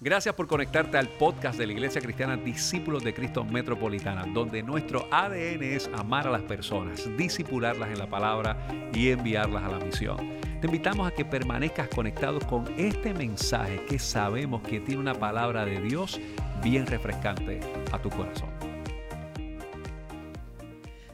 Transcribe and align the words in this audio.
Gracias 0.00 0.34
por 0.34 0.48
conectarte 0.48 0.98
al 0.98 1.08
podcast 1.08 1.56
de 1.56 1.66
la 1.66 1.72
Iglesia 1.72 2.00
Cristiana 2.00 2.36
Discípulos 2.36 3.04
de 3.04 3.14
Cristo 3.14 3.44
Metropolitana, 3.44 4.26
donde 4.26 4.62
nuestro 4.62 5.06
ADN 5.10 5.62
es 5.62 5.88
amar 5.94 6.26
a 6.26 6.30
las 6.30 6.42
personas, 6.42 7.08
disipularlas 7.16 7.90
en 7.90 7.98
la 7.98 8.10
palabra 8.10 8.56
y 8.92 9.10
enviarlas 9.10 9.62
a 9.62 9.68
la 9.68 9.78
misión. 9.78 10.16
Te 10.60 10.66
invitamos 10.66 11.06
a 11.06 11.12
que 11.12 11.24
permanezcas 11.24 11.88
conectado 11.88 12.40
con 12.40 12.64
este 12.76 13.14
mensaje 13.14 13.84
que 13.86 14.00
sabemos 14.00 14.62
que 14.62 14.80
tiene 14.80 15.00
una 15.00 15.14
palabra 15.14 15.64
de 15.64 15.80
Dios 15.80 16.20
bien 16.62 16.86
refrescante 16.86 17.60
a 17.92 18.02
tu 18.02 18.10
corazón. 18.10 18.50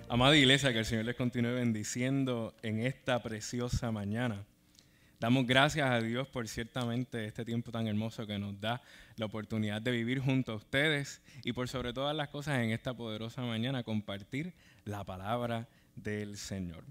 Amada 0.08 0.34
iglesia, 0.36 0.72
que 0.72 0.80
el 0.80 0.84
Señor 0.86 1.04
les 1.04 1.16
continúe 1.16 1.52
bendiciendo 1.52 2.54
en 2.62 2.80
esta 2.80 3.22
preciosa 3.22 3.92
mañana. 3.92 4.46
Damos 5.20 5.46
gracias 5.46 5.86
a 5.90 6.00
Dios 6.00 6.28
por 6.28 6.48
ciertamente 6.48 7.26
este 7.26 7.44
tiempo 7.44 7.70
tan 7.70 7.86
hermoso 7.86 8.26
que 8.26 8.38
nos 8.38 8.58
da 8.58 8.80
la 9.16 9.26
oportunidad 9.26 9.82
de 9.82 9.90
vivir 9.90 10.18
junto 10.18 10.52
a 10.52 10.54
ustedes 10.54 11.20
y 11.44 11.52
por 11.52 11.68
sobre 11.68 11.92
todas 11.92 12.16
las 12.16 12.30
cosas 12.30 12.60
en 12.60 12.70
esta 12.70 12.94
poderosa 12.94 13.42
mañana 13.42 13.82
compartir 13.82 14.54
la 14.86 15.04
palabra 15.04 15.68
del 15.94 16.38
Señor. 16.38 16.84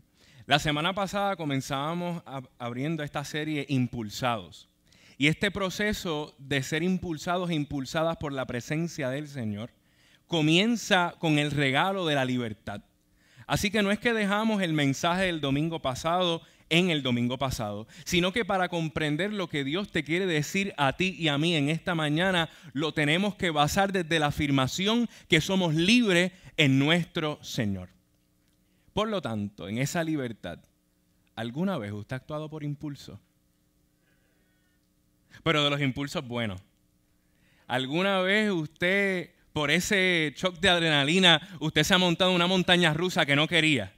La 0.46 0.60
semana 0.60 0.94
pasada 0.94 1.38
comenzábamos 1.38 2.22
abriendo 2.60 3.02
esta 3.02 3.24
serie 3.24 3.66
Impulsados. 3.68 4.70
Y 5.18 5.26
este 5.26 5.50
proceso 5.50 6.36
de 6.38 6.62
ser 6.62 6.84
impulsados 6.84 7.50
e 7.50 7.56
impulsadas 7.56 8.18
por 8.18 8.32
la 8.32 8.46
presencia 8.46 9.10
del 9.10 9.28
Señor 9.28 9.72
comienza 10.28 11.16
con 11.18 11.40
el 11.40 11.50
regalo 11.50 12.06
de 12.06 12.14
la 12.14 12.26
libertad. 12.26 12.84
Así 13.48 13.72
que 13.72 13.82
no 13.82 13.90
es 13.90 13.98
que 13.98 14.14
dejamos 14.14 14.62
el 14.62 14.74
mensaje 14.74 15.24
del 15.24 15.42
domingo 15.42 15.82
pasado 15.82 16.44
en 16.70 16.90
el 16.90 17.04
domingo 17.04 17.38
pasado, 17.38 17.88
sino 18.06 18.32
que 18.32 18.46
para 18.46 18.70
comprender 18.70 19.34
lo 19.34 19.50
que 19.50 19.64
Dios 19.64 19.92
te 19.92 20.04
quiere 20.04 20.26
decir 20.26 20.74
a 20.78 20.94
ti 20.94 21.16
y 21.18 21.28
a 21.28 21.38
mí 21.38 21.56
en 21.56 21.70
esta 21.70 21.96
mañana, 21.96 22.50
lo 22.74 22.94
tenemos 22.94 23.36
que 23.36 23.50
basar 23.50 23.92
desde 23.92 24.20
la 24.20 24.28
afirmación 24.28 25.10
que 25.28 25.42
somos 25.42 25.76
libres 25.76 26.32
en 26.58 26.80
nuestro 26.80 27.40
Señor. 27.42 27.90
Por 28.94 29.10
lo 29.10 29.22
tanto, 29.22 29.68
en 29.68 29.78
esa 29.78 30.04
libertad, 30.04 30.60
¿alguna 31.36 31.78
vez 31.78 31.92
usted 31.92 32.16
ha 32.16 32.18
actuado 32.18 32.50
por 32.50 32.64
impulso? 32.64 33.20
Pero 35.44 35.64
de 35.64 35.70
los 35.70 35.82
impulsos 35.82 36.28
buenos. 36.28 36.62
¿Alguna 37.68 38.20
vez 38.22 38.52
usted, 38.52 39.32
por 39.54 39.70
ese 39.72 40.34
shock 40.36 40.60
de 40.60 40.70
adrenalina, 40.70 41.40
usted 41.60 41.84
se 41.84 41.94
ha 41.94 42.00
montado 42.00 42.32
una 42.32 42.48
montaña 42.48 42.94
rusa 42.94 43.26
que 43.26 43.36
no 43.36 43.48
quería? 43.48 43.94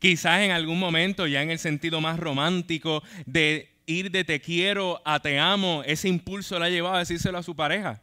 Quizás 0.00 0.40
en 0.40 0.50
algún 0.50 0.78
momento, 0.78 1.26
ya 1.26 1.42
en 1.42 1.50
el 1.50 1.58
sentido 1.58 2.00
más 2.00 2.18
romántico, 2.18 3.02
de 3.26 3.68
ir 3.86 4.10
de 4.10 4.24
te 4.24 4.40
quiero 4.40 5.00
a 5.04 5.20
te 5.20 5.38
amo, 5.38 5.82
ese 5.84 6.08
impulso 6.08 6.58
le 6.58 6.64
ha 6.64 6.70
llevado 6.70 6.96
a 6.96 7.00
decírselo 7.00 7.38
a 7.38 7.42
su 7.42 7.54
pareja. 7.54 8.02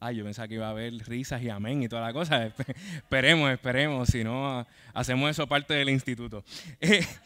Ay, 0.00 0.16
yo 0.16 0.24
pensaba 0.24 0.48
que 0.48 0.54
iba 0.54 0.66
a 0.66 0.70
haber 0.70 0.94
risas 1.06 1.42
y 1.42 1.50
amén 1.50 1.82
y 1.82 1.88
toda 1.88 2.02
la 2.02 2.12
cosa. 2.12 2.46
esperemos, 2.96 3.50
esperemos, 3.50 4.08
si 4.08 4.24
no 4.24 4.66
hacemos 4.94 5.30
eso 5.30 5.46
parte 5.46 5.74
del 5.74 5.90
instituto. 5.90 6.44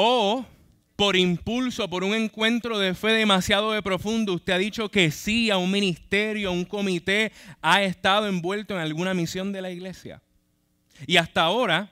O 0.00 0.46
por 0.94 1.16
impulso, 1.16 1.90
por 1.90 2.04
un 2.04 2.14
encuentro 2.14 2.78
de 2.78 2.94
fe 2.94 3.08
demasiado 3.08 3.72
de 3.72 3.82
profundo, 3.82 4.34
usted 4.34 4.52
ha 4.52 4.58
dicho 4.58 4.88
que 4.90 5.10
sí 5.10 5.50
a 5.50 5.56
un 5.56 5.72
ministerio, 5.72 6.50
a 6.50 6.52
un 6.52 6.64
comité, 6.64 7.32
ha 7.60 7.82
estado 7.82 8.28
envuelto 8.28 8.74
en 8.74 8.80
alguna 8.80 9.12
misión 9.14 9.52
de 9.52 9.60
la 9.60 9.72
iglesia. 9.72 10.22
Y 11.04 11.16
hasta 11.16 11.42
ahora 11.42 11.90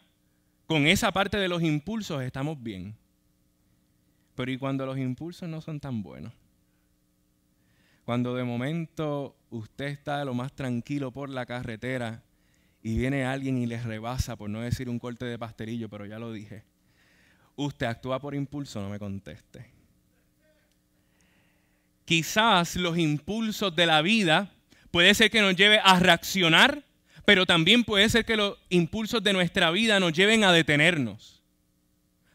con 0.66 0.86
esa 0.86 1.12
parte 1.12 1.36
de 1.36 1.48
los 1.48 1.62
impulsos 1.62 2.22
estamos 2.22 2.62
bien. 2.62 2.96
Pero 4.34 4.50
¿y 4.50 4.58
cuando 4.58 4.84
los 4.84 4.98
impulsos 4.98 5.48
no 5.48 5.60
son 5.60 5.80
tan 5.80 6.02
buenos? 6.02 6.32
Cuando 8.04 8.34
de 8.34 8.44
momento 8.44 9.36
usted 9.50 9.86
está 9.86 10.24
lo 10.24 10.34
más 10.34 10.52
tranquilo 10.52 11.10
por 11.10 11.28
la 11.30 11.46
carretera 11.46 12.22
y 12.82 12.98
viene 12.98 13.24
alguien 13.24 13.58
y 13.58 13.66
le 13.66 13.82
rebasa, 13.82 14.36
por 14.36 14.48
no 14.50 14.60
decir 14.60 14.88
un 14.88 14.98
corte 14.98 15.24
de 15.24 15.38
pastelillo, 15.38 15.88
pero 15.88 16.06
ya 16.06 16.18
lo 16.18 16.32
dije. 16.32 16.64
Usted 17.56 17.86
actúa 17.86 18.20
por 18.20 18.34
impulso, 18.34 18.80
no 18.80 18.90
me 18.90 18.98
conteste. 18.98 19.70
Quizás 22.04 22.76
los 22.76 22.96
impulsos 22.98 23.74
de 23.74 23.86
la 23.86 24.02
vida 24.02 24.52
puede 24.92 25.14
ser 25.14 25.30
que 25.30 25.40
nos 25.40 25.56
lleve 25.56 25.80
a 25.82 25.98
reaccionar 25.98 26.85
pero 27.26 27.44
también 27.44 27.82
puede 27.82 28.08
ser 28.08 28.24
que 28.24 28.36
los 28.36 28.56
impulsos 28.70 29.22
de 29.22 29.32
nuestra 29.32 29.72
vida 29.72 29.98
nos 29.98 30.12
lleven 30.12 30.44
a 30.44 30.52
detenernos. 30.52 31.42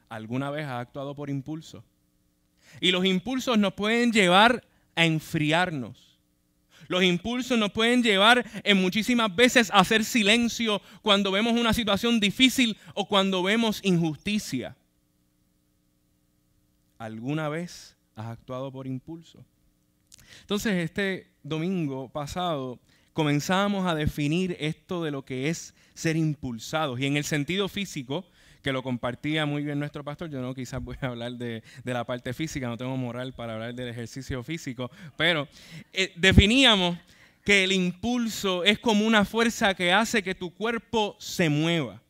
¿Alguna 0.09 0.51
vez 0.51 0.65
ha 0.65 0.81
actuado 0.81 1.15
por 1.15 1.29
impulso? 1.29 1.83
Y 2.81 2.91
los 2.91 3.05
impulsos 3.05 3.57
nos 3.57 3.73
pueden 3.73 4.11
llevar 4.11 4.67
a 4.95 5.05
enfriarnos. 5.05 6.19
Los 6.89 7.03
impulsos 7.03 7.57
nos 7.57 7.71
pueden 7.71 8.03
llevar 8.03 8.45
en 8.65 8.81
muchísimas 8.81 9.33
veces 9.33 9.71
a 9.71 9.79
hacer 9.79 10.03
silencio 10.03 10.81
cuando 11.01 11.31
vemos 11.31 11.53
una 11.53 11.71
situación 11.71 12.19
difícil 12.19 12.77
o 12.93 13.07
cuando 13.07 13.41
vemos 13.43 13.79
injusticia. 13.85 14.75
¿Alguna 16.97 17.47
vez 17.47 17.95
has 18.13 18.25
actuado 18.25 18.73
por 18.73 18.87
impulso? 18.87 19.45
Entonces, 20.41 20.73
este 20.83 21.31
domingo 21.43 22.09
pasado 22.09 22.77
comenzamos 23.13 23.87
a 23.87 23.95
definir 23.95 24.55
esto 24.59 25.03
de 25.03 25.11
lo 25.11 25.23
que 25.23 25.49
es 25.49 25.73
ser 25.93 26.15
impulsados. 26.15 26.99
Y 26.99 27.05
en 27.05 27.17
el 27.17 27.23
sentido 27.23 27.67
físico, 27.67 28.25
que 28.61 28.71
lo 28.71 28.83
compartía 28.83 29.45
muy 29.45 29.63
bien 29.63 29.79
nuestro 29.79 30.03
pastor, 30.03 30.29
yo 30.29 30.41
no 30.41 30.53
quizás 30.53 30.81
voy 30.83 30.95
a 31.01 31.07
hablar 31.07 31.33
de, 31.33 31.63
la 31.83 32.05
parte 32.05 32.33
física, 32.33 32.67
no 32.67 32.77
tengo 32.77 32.95
moral 32.97 33.33
para 33.33 33.53
hablar 33.53 33.73
del 33.73 33.89
ejercicio 33.89 34.43
físico, 34.43 34.91
pero 35.17 35.47
eh, 35.93 36.13
definíamos 36.15 36.97
que 37.43 37.63
el 37.63 37.71
impulso 37.71 38.63
es 38.63 38.77
como 38.77 39.05
una 39.05 39.25
fuerza 39.25 39.73
que 39.73 39.91
hace 39.91 40.21
que 40.21 40.35
tu 40.35 40.53
cuerpo 40.53 41.15
se 41.19 41.49
mueva. 41.49 42.01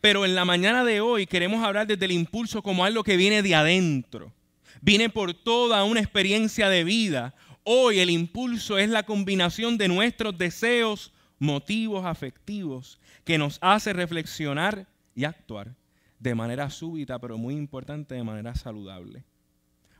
Pero 0.00 0.24
en 0.24 0.34
la 0.34 0.44
mañana 0.44 0.84
de 0.84 1.00
hoy 1.00 1.26
queremos 1.26 1.64
hablar 1.64 1.86
desde 1.86 2.04
el 2.04 2.12
impulso 2.12 2.62
como 2.62 2.84
algo 2.84 3.04
que 3.04 3.16
viene 3.16 3.42
de 3.42 3.54
adentro. 3.54 4.32
Viene 4.80 5.08
por 5.10 5.34
toda 5.34 5.84
una 5.84 6.00
experiencia 6.00 6.68
de 6.68 6.82
vida, 6.82 7.34
Hoy 7.64 8.00
el 8.00 8.10
impulso 8.10 8.76
es 8.76 8.88
la 8.88 9.04
combinación 9.04 9.78
de 9.78 9.86
nuestros 9.86 10.36
deseos, 10.36 11.12
motivos 11.38 12.04
afectivos, 12.04 12.98
que 13.24 13.38
nos 13.38 13.58
hace 13.60 13.92
reflexionar 13.92 14.88
y 15.14 15.24
actuar 15.24 15.76
de 16.18 16.34
manera 16.34 16.70
súbita, 16.70 17.20
pero 17.20 17.38
muy 17.38 17.54
importante, 17.54 18.16
de 18.16 18.24
manera 18.24 18.56
saludable. 18.56 19.24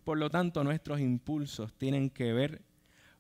Por 0.03 0.19
lo 0.19 0.29
tanto, 0.29 0.65
nuestros 0.65 0.99
impulsos 0.99 1.73
tienen 1.79 2.11
que 2.11 2.33
ver 2.33 2.63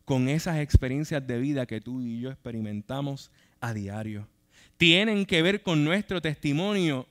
con 0.04 0.28
esas 0.28 0.58
experiencias 0.58 1.24
de 1.24 1.38
vida 1.38 1.66
que 1.66 1.80
tú 1.80 2.02
y 2.02 2.20
yo 2.20 2.30
experimentamos 2.30 3.30
a 3.60 3.72
diario. 3.72 4.26
Tienen 4.76 5.24
que 5.24 5.42
ver 5.42 5.62
con 5.62 5.84
nuestro 5.84 6.20
testimonio 6.20 7.06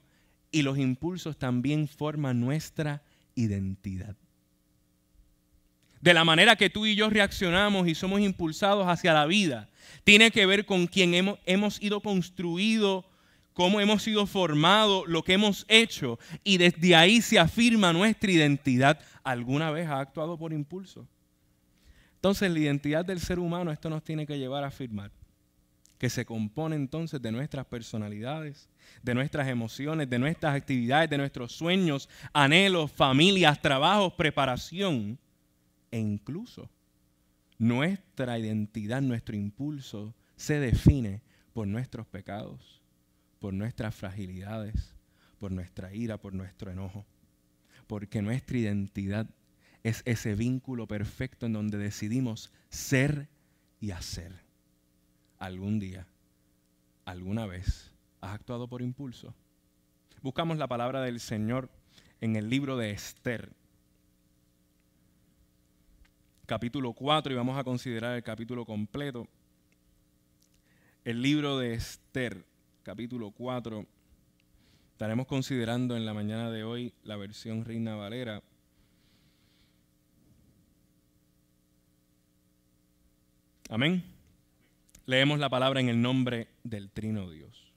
y 0.51 0.63
los 0.63 0.77
impulsos 0.77 1.37
también 1.37 1.87
forman 1.87 2.41
nuestra 2.41 3.03
identidad 3.35 4.17
de 6.01 6.13
la 6.13 6.23
manera 6.23 6.56
que 6.56 6.69
tú 6.69 6.85
y 6.85 6.95
yo 6.95 7.09
reaccionamos 7.09 7.88
y 7.88 7.95
somos 7.95 8.19
impulsados 8.22 8.88
hacia 8.88 9.13
la 9.13 9.25
vida, 9.25 9.69
tiene 10.03 10.31
que 10.31 10.45
ver 10.45 10.66
con 10.66 10.88
quién 10.88 11.13
hemos, 11.13 11.39
hemos 11.45 11.81
ido 11.81 12.01
construido, 12.01 13.06
cómo 13.53 13.79
hemos 13.79 14.03
sido 14.03 14.25
formados, 14.25 15.03
lo 15.07 15.23
que 15.23 15.34
hemos 15.34 15.66
hecho, 15.67 16.17
y 16.44 16.57
desde 16.57 16.95
ahí 16.95 17.22
se 17.22 17.38
afirma 17.38 17.94
nuestra 17.94 18.31
identidad. 18.31 19.00
¿Alguna 19.23 19.69
vez 19.72 19.88
ha 19.88 20.00
actuado 20.00 20.38
por 20.38 20.53
impulso? 20.53 21.07
Entonces 22.16 22.51
la 22.51 22.59
identidad 22.59 23.06
del 23.06 23.19
ser 23.19 23.40
humano, 23.40 23.72
esto 23.72 23.90
nos 23.90 24.03
tiene 24.03 24.25
que 24.25 24.38
llevar 24.38 24.63
a 24.63 24.67
afirmar 24.67 25.11
que 25.97 26.09
se 26.09 26.25
compone 26.25 26.75
entonces 26.75 27.22
de 27.22 27.31
nuestras 27.31 27.63
personalidades, 27.67 28.72
de 29.03 29.13
nuestras 29.13 29.47
emociones, 29.47 30.09
de 30.09 30.17
nuestras 30.17 30.56
actividades, 30.56 31.11
de 31.11 31.17
nuestros 31.19 31.51
sueños, 31.51 32.09
anhelos, 32.34 32.91
familias, 32.91 33.61
trabajos, 33.61 34.13
preparación 34.13 35.19
e 35.91 36.00
incluso 36.00 36.69
nuestra 37.57 38.40
identidad, 38.40 39.02
nuestro 39.02 39.35
impulso 39.35 40.16
se 40.35 40.59
define 40.59 41.22
por 41.53 41.67
nuestros 41.67 42.08
pecados, 42.08 42.82
por 43.40 43.53
nuestras 43.53 43.93
fragilidades, 43.93 44.96
por 45.38 45.52
nuestra 45.52 45.93
ira, 45.93 46.17
por 46.17 46.34
nuestro 46.34 46.72
enojo. 46.72 47.05
Porque 47.85 48.22
nuestra 48.22 48.58
identidad 48.58 49.29
es 49.84 50.02
ese 50.05 50.34
vínculo 50.34 50.88
perfecto 50.88 51.46
en 51.46 51.53
donde 51.53 51.78
decidimos 51.78 52.52
ser 52.70 53.29
y 53.79 53.91
hacer. 53.91 54.34
Algún 55.37 55.79
día, 55.79 56.08
alguna 57.05 57.46
vez, 57.46 57.91
has 58.22 58.34
actuado 58.34 58.67
por 58.67 58.82
impulso. 58.82 59.35
Buscamos 60.22 60.58
la 60.58 60.67
palabra 60.67 61.02
del 61.02 61.20
Señor 61.20 61.70
en 62.22 62.35
el 62.35 62.49
libro 62.49 62.78
de 62.78 62.91
Esther 62.91 63.52
capítulo 66.51 66.91
4 66.91 67.31
y 67.31 67.35
vamos 67.37 67.57
a 67.57 67.63
considerar 67.63 68.17
el 68.17 68.23
capítulo 68.23 68.65
completo. 68.65 69.25
El 71.05 71.21
libro 71.21 71.57
de 71.57 71.75
Esther, 71.75 72.45
capítulo 72.83 73.31
4. 73.31 73.85
Estaremos 74.91 75.27
considerando 75.27 75.95
en 75.95 76.05
la 76.05 76.13
mañana 76.13 76.51
de 76.51 76.65
hoy 76.65 76.93
la 77.05 77.15
versión 77.15 77.63
Reina 77.63 77.95
Valera. 77.95 78.43
Amén. 83.69 84.03
Leemos 85.05 85.39
la 85.39 85.47
palabra 85.47 85.79
en 85.79 85.87
el 85.87 86.01
nombre 86.01 86.49
del 86.65 86.89
Trino 86.91 87.29
Dios. 87.29 87.71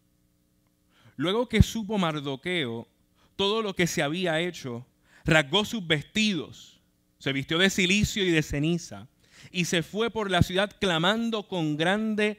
Luego 1.14 1.48
que 1.48 1.62
supo 1.62 1.96
Mardoqueo 1.96 2.88
todo 3.36 3.62
lo 3.62 3.72
que 3.76 3.86
se 3.86 4.02
había 4.02 4.40
hecho, 4.40 4.84
rasgó 5.24 5.64
sus 5.64 5.86
vestidos, 5.86 6.73
se 7.19 7.32
vistió 7.32 7.58
de 7.58 7.70
silicio 7.70 8.25
y 8.25 8.31
de 8.31 8.43
ceniza, 8.43 9.06
y 9.50 9.66
se 9.66 9.82
fue 9.82 10.11
por 10.11 10.31
la 10.31 10.43
ciudad 10.43 10.70
clamando 10.81 11.49
con 11.49 11.76
grande 11.76 12.38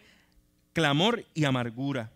clamor 0.73 1.25
y 1.33 1.45
amargura. 1.45 2.11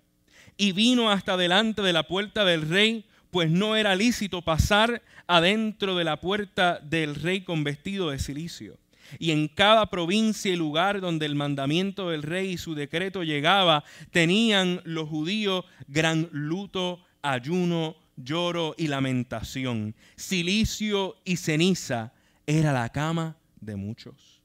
Y 0.58 0.74
vino 0.74 1.10
hasta 1.10 1.38
delante 1.38 1.82
de 1.82 1.94
la 1.94 2.04
puerta 2.04 2.44
del 2.44 2.68
rey, 2.68 3.06
pues 3.32 3.50
no 3.50 3.76
era 3.76 3.96
lícito 3.96 4.42
pasar 4.42 5.02
adentro 5.28 5.96
de 5.96 6.04
la 6.04 6.20
puerta 6.20 6.80
del 6.84 7.16
rey 7.16 7.42
con 7.42 7.64
vestido 7.64 8.10
de 8.10 8.20
silicio. 8.20 8.78
Y 9.18 9.32
en 9.32 9.48
cada 9.48 9.90
provincia 9.90 10.52
y 10.52 10.56
lugar 10.56 11.02
donde 11.02 11.26
el 11.26 11.36
mandamiento 11.36 12.10
del 12.10 12.24
rey 12.24 12.52
y 12.52 12.58
su 12.58 12.76
decreto 12.76 13.24
llegaba, 13.24 13.84
tenían 14.12 14.82
los 14.84 15.10
judíos 15.10 15.66
gran 15.88 16.30
luto, 16.32 17.04
ayuno, 17.22 17.96
lloro 18.18 18.76
y 18.78 18.88
lamentación. 18.88 19.96
Silicio 20.16 21.18
y 21.24 21.38
ceniza 21.38 22.14
era 22.58 22.74
la 22.74 22.90
cama 22.90 23.38
de 23.62 23.76
muchos. 23.76 24.42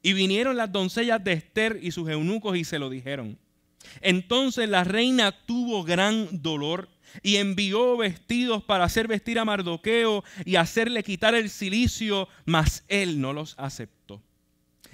Y 0.00 0.12
vinieron 0.12 0.56
las 0.56 0.70
doncellas 0.70 1.22
de 1.24 1.32
Esther 1.32 1.80
y 1.82 1.90
sus 1.90 2.08
eunucos 2.08 2.56
y 2.56 2.62
se 2.62 2.78
lo 2.78 2.88
dijeron. 2.88 3.36
Entonces 4.00 4.68
la 4.68 4.84
reina 4.84 5.32
tuvo 5.32 5.82
gran 5.82 6.40
dolor 6.40 6.88
y 7.22 7.36
envió 7.36 7.96
vestidos 7.96 8.62
para 8.62 8.84
hacer 8.84 9.08
vestir 9.08 9.40
a 9.40 9.44
Mardoqueo 9.44 10.22
y 10.44 10.54
hacerle 10.54 11.02
quitar 11.02 11.34
el 11.34 11.50
silicio, 11.50 12.28
mas 12.44 12.84
él 12.86 13.20
no 13.20 13.32
los 13.32 13.56
aceptó. 13.58 14.22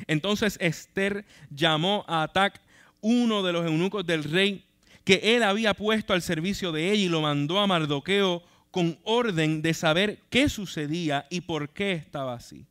Entonces 0.07 0.57
Esther 0.61 1.27
llamó 1.51 2.05
a 2.09 2.23
Atac, 2.23 2.63
uno 3.03 3.43
de 3.43 3.53
los 3.53 3.67
eunucos 3.67 4.07
del 4.07 4.25
rey, 4.25 4.65
que 5.05 5.37
él 5.37 5.43
había 5.43 5.75
puesto 5.75 6.15
al 6.15 6.23
servicio 6.23 6.73
de 6.73 6.93
ella 6.93 7.05
y 7.05 7.09
lo 7.09 7.21
mandó 7.21 7.59
a 7.59 7.67
Mardoqueo 7.67 8.43
con 8.73 8.99
orden 9.05 9.63
de 9.63 9.75
saber 9.75 10.19
qué 10.31 10.49
sucedía 10.49 11.27
y 11.31 11.43
por 11.43 11.69
qué 11.69 11.93
estaba 11.93 12.35
así. 12.35 12.67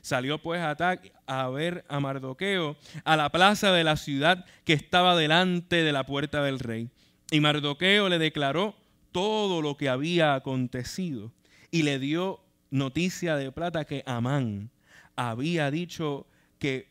Salió 0.00 0.42
pues 0.42 0.60
Atac 0.60 1.12
a 1.26 1.48
ver 1.50 1.84
a 1.88 2.00
Mardoqueo 2.00 2.76
a 3.04 3.16
la 3.16 3.30
plaza 3.30 3.70
de 3.70 3.84
la 3.84 3.96
ciudad 3.96 4.44
que 4.64 4.72
estaba 4.72 5.14
delante 5.14 5.84
de 5.84 5.92
la 5.92 6.04
puerta 6.04 6.42
del 6.42 6.58
rey. 6.58 6.88
Y 7.30 7.38
Mardoqueo 7.40 8.08
le 8.08 8.18
declaró 8.18 8.74
todo 9.12 9.62
lo 9.62 9.76
que 9.76 9.90
había 9.90 10.34
acontecido 10.34 11.32
y 11.70 11.82
le 11.82 11.98
dio 11.98 12.40
noticia 12.70 13.36
de 13.36 13.52
plata 13.52 13.84
que 13.84 14.02
Amán 14.06 14.70
había 15.14 15.70
dicho 15.70 16.26
que 16.58 16.88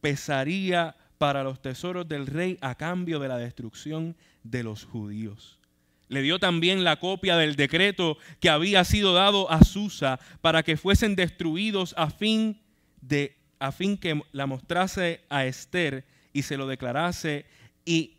pesaría 0.00 0.96
para 1.18 1.42
los 1.42 1.60
tesoros 1.60 2.08
del 2.08 2.26
rey 2.26 2.58
a 2.60 2.76
cambio 2.76 3.18
de 3.18 3.28
la 3.28 3.38
destrucción 3.38 4.16
de 4.44 4.62
los 4.62 4.84
judíos. 4.84 5.58
Le 6.08 6.22
dio 6.22 6.38
también 6.38 6.84
la 6.84 7.00
copia 7.00 7.36
del 7.36 7.56
decreto 7.56 8.18
que 8.40 8.50
había 8.50 8.84
sido 8.84 9.14
dado 9.14 9.50
a 9.50 9.64
Susa 9.64 10.20
para 10.40 10.62
que 10.62 10.76
fuesen 10.76 11.16
destruidos 11.16 11.94
a 11.96 12.10
fin 12.10 12.60
de 13.00 13.36
a 13.58 13.72
fin 13.72 13.96
que 13.96 14.20
la 14.32 14.46
mostrase 14.46 15.22
a 15.30 15.46
Esther 15.46 16.04
y 16.32 16.42
se 16.42 16.58
lo 16.58 16.66
declarase 16.66 17.46
y 17.84 18.18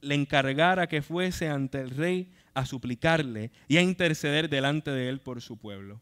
le 0.00 0.14
encargara 0.14 0.86
que 0.86 1.02
fuese 1.02 1.48
ante 1.48 1.80
el 1.80 1.90
rey 1.90 2.32
a 2.52 2.64
suplicarle 2.66 3.50
y 3.66 3.78
a 3.78 3.82
interceder 3.82 4.48
delante 4.48 4.90
de 4.90 5.08
él 5.08 5.20
por 5.20 5.40
su 5.40 5.56
pueblo. 5.56 6.00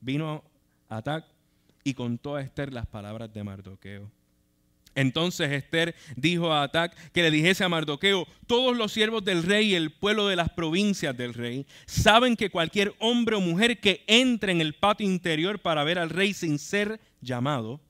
Vino 0.00 0.44
Atac 0.88 1.26
y 1.84 1.94
contó 1.94 2.36
a 2.36 2.42
Esther 2.42 2.72
las 2.72 2.86
palabras 2.86 3.32
de 3.32 3.44
Mardoqueo. 3.44 4.10
Entonces 4.94 5.50
Esther 5.50 5.94
dijo 6.16 6.52
a 6.52 6.64
Atac 6.64 6.94
que 7.12 7.22
le 7.22 7.30
dijese 7.30 7.64
a 7.64 7.68
Mardoqueo, 7.68 8.26
todos 8.46 8.76
los 8.76 8.92
siervos 8.92 9.24
del 9.24 9.42
rey 9.42 9.72
y 9.72 9.74
el 9.74 9.92
pueblo 9.92 10.28
de 10.28 10.36
las 10.36 10.50
provincias 10.50 11.16
del 11.16 11.34
rey 11.34 11.66
saben 11.86 12.36
que 12.36 12.50
cualquier 12.50 12.94
hombre 12.98 13.36
o 13.36 13.40
mujer 13.40 13.80
que 13.80 14.04
entre 14.06 14.52
en 14.52 14.60
el 14.60 14.74
patio 14.74 15.06
interior 15.06 15.60
para 15.60 15.84
ver 15.84 15.98
al 15.98 16.10
rey 16.10 16.34
sin 16.34 16.58
ser 16.58 17.00
llamado, 17.20 17.80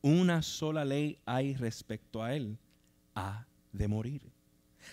una 0.00 0.42
sola 0.42 0.84
ley 0.84 1.18
hay 1.26 1.54
respecto 1.54 2.22
a 2.22 2.34
él, 2.34 2.58
ha 3.14 3.46
de 3.72 3.88
morir. 3.88 4.22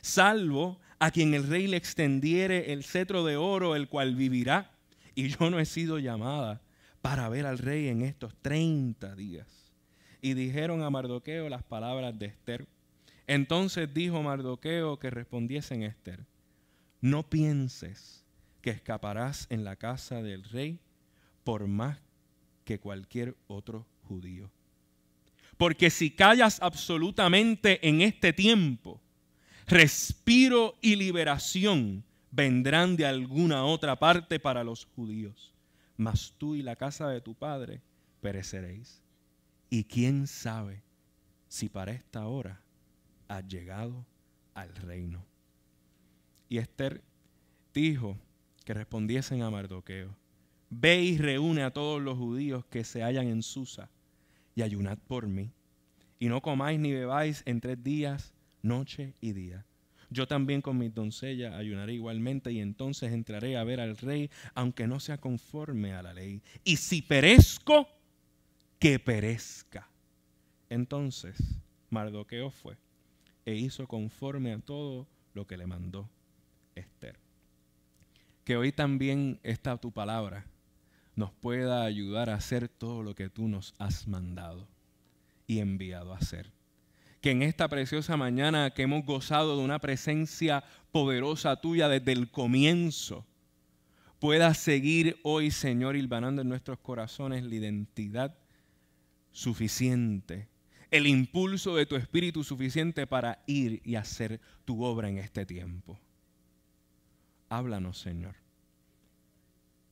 Salvo 0.02 0.80
a 1.00 1.12
quien 1.12 1.34
el 1.34 1.48
rey 1.48 1.68
le 1.68 1.78
extendiere 1.78 2.74
el 2.74 2.84
cetro 2.84 3.24
de 3.24 3.38
oro, 3.38 3.76
el 3.76 3.88
cual 3.88 4.16
vivirá. 4.16 4.72
Y 5.14 5.30
yo 5.30 5.50
no 5.50 5.60
he 5.60 5.66
sido 5.66 6.00
llamada 6.00 6.62
para 7.02 7.30
ver 7.30 7.46
al 7.46 7.60
rey 7.60 7.88
en 7.88 8.02
estos 8.02 8.36
30 8.42 9.16
días. 9.16 9.65
Y 10.26 10.34
dijeron 10.34 10.82
a 10.82 10.90
Mardoqueo 10.90 11.50
las 11.50 11.62
palabras 11.62 12.18
de 12.18 12.26
Esther. 12.26 12.68
Entonces 13.28 13.94
dijo 13.94 14.24
Mardoqueo 14.24 14.98
que 14.98 15.12
respondiesen 15.12 15.84
Esther, 15.84 16.26
no 17.00 17.30
pienses 17.30 18.26
que 18.64 18.72
escaparás 18.72 19.46
en 19.52 19.64
la 19.64 19.76
casa 19.76 20.24
del 20.24 20.44
rey 20.44 20.80
por 21.44 21.68
más 21.68 22.00
que 22.64 22.80
cualquier 22.80 23.38
otro 23.46 23.86
judío. 24.08 24.50
Porque 25.58 25.92
si 25.92 26.10
callas 26.10 26.60
absolutamente 26.60 27.88
en 27.88 28.02
este 28.02 28.34
tiempo, 28.34 29.00
respiro 29.68 30.74
y 30.82 30.96
liberación 30.96 32.04
vendrán 32.32 32.96
de 32.96 33.06
alguna 33.06 33.64
otra 33.64 34.00
parte 34.00 34.40
para 34.40 34.64
los 34.64 34.86
judíos. 34.86 35.54
Mas 35.98 36.34
tú 36.40 36.56
y 36.56 36.64
la 36.64 36.76
casa 36.76 37.10
de 37.10 37.22
tu 37.22 37.36
padre 37.36 37.84
pereceréis. 38.22 39.05
Y 39.70 39.86
quién 39.86 40.28
sabe 40.28 40.84
si 41.48 41.70
para 41.70 41.92
esta 41.92 42.28
hora 42.28 42.62
has 43.28 43.48
llegado 43.48 44.06
al 44.54 44.74
reino. 44.76 45.26
Y 46.50 46.58
Esther 46.58 47.04
dijo 47.74 48.18
que 48.64 48.74
respondiesen 48.74 49.42
a 49.42 49.50
Mardoqueo, 49.50 50.16
ve 50.70 51.02
y 51.02 51.18
reúne 51.18 51.64
a 51.64 51.72
todos 51.72 52.02
los 52.02 52.18
judíos 52.18 52.66
que 52.66 52.84
se 52.84 53.02
hallan 53.02 53.28
en 53.28 53.44
Susa 53.44 53.90
y 54.56 54.62
ayunad 54.62 54.98
por 54.98 55.28
mí. 55.28 55.52
Y 56.20 56.30
no 56.30 56.42
comáis 56.42 56.80
ni 56.80 56.94
bebáis 56.94 57.44
en 57.46 57.60
tres 57.60 57.84
días 57.84 58.34
noche 58.62 59.14
y 59.22 59.34
día. 59.34 59.66
Yo 60.10 60.28
también 60.28 60.62
con 60.62 60.78
mis 60.78 60.94
doncellas 60.94 61.54
ayunaré 61.56 61.94
igualmente 61.94 62.52
y 62.52 62.60
entonces 62.60 63.12
entraré 63.12 63.58
a 63.58 63.64
ver 63.64 63.80
al 63.80 63.98
rey, 63.98 64.30
aunque 64.54 64.88
no 64.88 65.00
sea 65.00 65.18
conforme 65.18 65.94
a 65.94 66.02
la 66.02 66.14
ley. 66.14 66.42
Y 66.64 66.78
si 66.78 67.02
perezco, 67.02 67.88
que 68.80 69.00
perezca. 69.00 69.90
Entonces 70.70 71.38
Mardoqueo 71.90 72.50
fue 72.50 72.78
e 73.46 73.56
hizo 73.56 73.88
conforme 73.88 74.54
a 74.54 74.60
todo 74.60 75.08
lo 75.34 75.46
que 75.46 75.58
le 75.58 75.68
mandó 75.68 76.10
Esther. 76.76 77.18
Que 78.44 78.58
hoy 78.58 78.72
también 78.72 79.40
está 79.44 79.78
tu 79.78 79.92
palabra 79.92 80.46
nos 81.16 81.32
pueda 81.32 81.86
ayudar 81.86 82.30
a 82.30 82.36
hacer 82.36 82.68
todo 82.68 83.02
lo 83.02 83.16
que 83.16 83.30
tú 83.30 83.48
nos 83.48 83.74
has 83.78 84.08
mandado 84.08 84.68
y 85.48 85.60
enviado 85.60 86.14
a 86.14 86.18
hacer 86.18 86.52
que 87.26 87.32
en 87.32 87.42
esta 87.42 87.68
preciosa 87.68 88.18
mañana 88.18 88.70
que 88.70 88.84
hemos 88.84 89.04
gozado 89.04 89.58
de 89.58 89.64
una 89.64 89.80
presencia 89.80 90.64
poderosa 90.92 91.56
tuya 91.56 91.90
desde 91.90 92.12
el 92.12 92.30
comienzo, 92.30 93.26
pueda 94.20 94.54
seguir 94.54 95.18
hoy, 95.24 95.50
Señor, 95.50 95.96
hilvanando 95.96 96.44
en 96.44 96.50
nuestros 96.50 96.78
corazones 96.78 97.44
la 97.44 97.56
identidad 97.56 98.38
suficiente, 99.36 100.48
el 100.92 101.08
impulso 101.08 101.76
de 101.76 101.86
tu 101.86 101.98
espíritu 101.98 102.42
suficiente 102.46 103.06
para 103.06 103.44
ir 103.48 103.82
y 103.84 103.96
hacer 103.96 104.40
tu 104.64 104.82
obra 104.82 105.10
en 105.10 105.18
este 105.18 105.46
tiempo. 105.46 106.00
Háblanos, 107.50 108.00
Señor. 108.00 108.36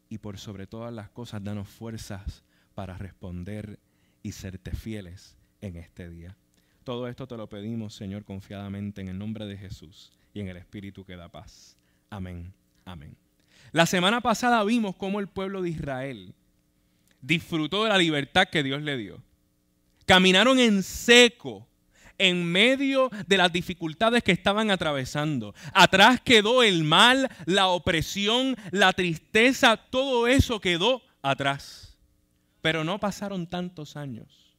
Y 0.08 0.20
por 0.20 0.38
sobre 0.38 0.66
todas 0.66 0.94
las 0.94 1.10
cosas, 1.10 1.44
danos 1.44 1.68
fuerzas 1.68 2.46
para 2.74 2.98
responder 2.98 3.80
y 4.24 4.32
serte 4.32 4.72
fieles 4.72 5.36
en 5.60 5.76
este 5.76 6.10
día. 6.10 6.38
Todo 6.86 7.10
esto 7.10 7.28
te 7.28 7.36
lo 7.36 7.50
pedimos, 7.50 7.94
Señor, 7.94 8.24
confiadamente 8.24 9.02
en 9.02 9.10
el 9.10 9.18
nombre 9.18 9.46
de 9.46 9.58
Jesús 9.58 10.14
y 10.34 10.40
en 10.40 10.48
el 10.48 10.56
Espíritu 10.56 11.04
que 11.04 11.18
da 11.18 11.28
paz. 11.28 11.78
Amén. 12.10 12.54
Amén. 12.86 13.18
La 13.74 13.86
semana 13.88 14.22
pasada 14.22 14.64
vimos 14.64 14.96
cómo 14.96 15.20
el 15.20 15.28
pueblo 15.28 15.62
de 15.62 15.72
Israel 15.72 16.34
disfrutó 17.20 17.84
de 17.84 17.90
la 17.90 17.98
libertad 17.98 18.48
que 18.48 18.64
Dios 18.64 18.82
le 18.82 18.96
dio. 18.96 19.22
Caminaron 20.06 20.60
en 20.60 20.84
seco 20.84 21.68
en 22.18 22.46
medio 22.46 23.10
de 23.28 23.38
las 23.38 23.52
dificultades 23.52 24.24
que 24.24 24.32
estaban 24.32 24.72
atravesando. 24.72 25.54
Atrás 25.74 26.22
quedó 26.22 26.64
el 26.64 26.84
mal, 26.84 27.30
la 27.46 27.68
opresión, 27.68 28.56
la 28.72 28.94
tristeza, 28.94 29.78
todo 29.78 30.28
eso 30.28 30.60
quedó 30.60 31.02
atrás. 31.22 31.98
Pero 32.62 32.84
no 32.84 33.00
pasaron 33.00 33.48
tantos 33.48 33.98
años 33.98 34.56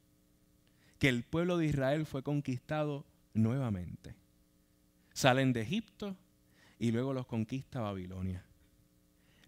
que 0.98 1.08
el 1.08 1.22
pueblo 1.22 1.58
de 1.58 1.66
Israel 1.66 2.06
fue 2.06 2.22
conquistado 2.22 3.06
nuevamente. 3.32 4.14
Salen 5.12 5.52
de 5.52 5.62
Egipto 5.62 6.16
y 6.78 6.92
luego 6.92 7.14
los 7.14 7.26
conquista 7.26 7.80
Babilonia. 7.80 8.44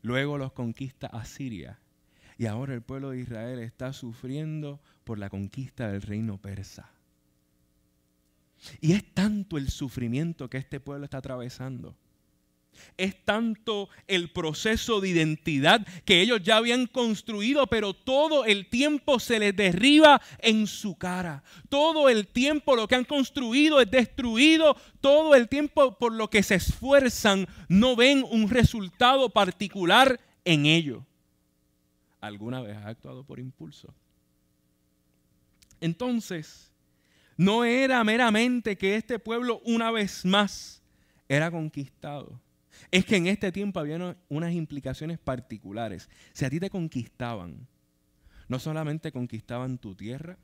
Luego 0.03 0.39
los 0.39 0.53
conquista 0.53 1.09
Asiria. 1.09 1.81
Y 2.39 2.47
ahora 2.47 2.75
el 2.75 2.83
pueblo 2.83 3.11
de 3.11 3.21
Israel 3.21 3.59
está 3.59 3.93
sufriendo 3.93 4.81
por 5.07 5.21
la 5.21 5.31
conquista 5.31 5.87
del 5.89 6.03
reino 6.03 6.37
persa. 6.37 6.91
Y 8.81 8.93
es 8.93 9.15
tanto 9.15 9.57
el 9.57 9.71
sufrimiento 9.71 10.51
que 10.51 10.59
este 10.59 10.81
pueblo 10.81 11.05
está 11.05 11.19
atravesando. 11.19 11.95
Es 12.97 13.25
tanto 13.25 13.89
el 14.09 14.33
proceso 14.33 15.01
de 15.01 15.11
identidad 15.11 15.87
que 16.05 16.21
ellos 16.21 16.43
ya 16.43 16.57
habían 16.57 16.89
construido, 16.89 17.69
pero 17.69 17.95
todo 17.95 18.45
el 18.45 18.67
tiempo 18.67 19.21
se 19.21 19.39
les 19.39 19.55
derriba 19.55 20.21
en 20.41 20.67
su 20.67 20.99
cara. 20.99 21.45
Todo 21.69 22.09
el 22.09 22.27
tiempo 22.27 22.75
lo 22.75 22.89
que 22.89 22.97
han 22.97 23.05
construido 23.05 23.81
es 23.81 23.89
destruido. 23.89 24.77
Todo 25.01 25.37
el 25.37 25.49
tiempo 25.49 25.97
por 25.99 26.13
lo 26.13 26.29
que 26.29 26.43
se 26.43 26.57
esfuerzan 26.57 27.47
no 27.69 27.95
ven 27.95 28.25
un 28.29 28.51
resultado 28.51 29.31
particular 29.31 30.19
en 30.45 30.67
ello. 30.67 31.07
¿Alguna 32.21 32.61
vez 32.61 32.77
ha 32.77 32.89
actuado 32.89 33.23
por 33.23 33.39
impulso? 33.39 33.95
Entonces, 35.81 36.73
no 37.37 37.65
era 37.65 38.03
meramente 38.05 38.77
que 38.77 38.97
este 38.97 39.19
pueblo 39.19 39.61
una 39.65 39.91
vez 39.91 40.25
más 40.25 40.83
era 41.29 41.51
conquistado. 41.51 42.41
Es 42.91 43.05
que 43.05 43.17
en 43.17 43.27
este 43.27 43.53
tiempo 43.53 43.81
había 43.81 44.17
unas 44.29 44.53
implicaciones 44.53 45.19
particulares. 45.19 46.09
Si 46.33 46.45
a 46.45 46.51
ti 46.51 46.61
te 46.61 46.71
conquistaban, 46.71 47.67
no 48.49 48.59
solamente 48.59 49.13
conquistaban 49.13 49.79
tu 49.79 49.95
tierra, 49.95 50.39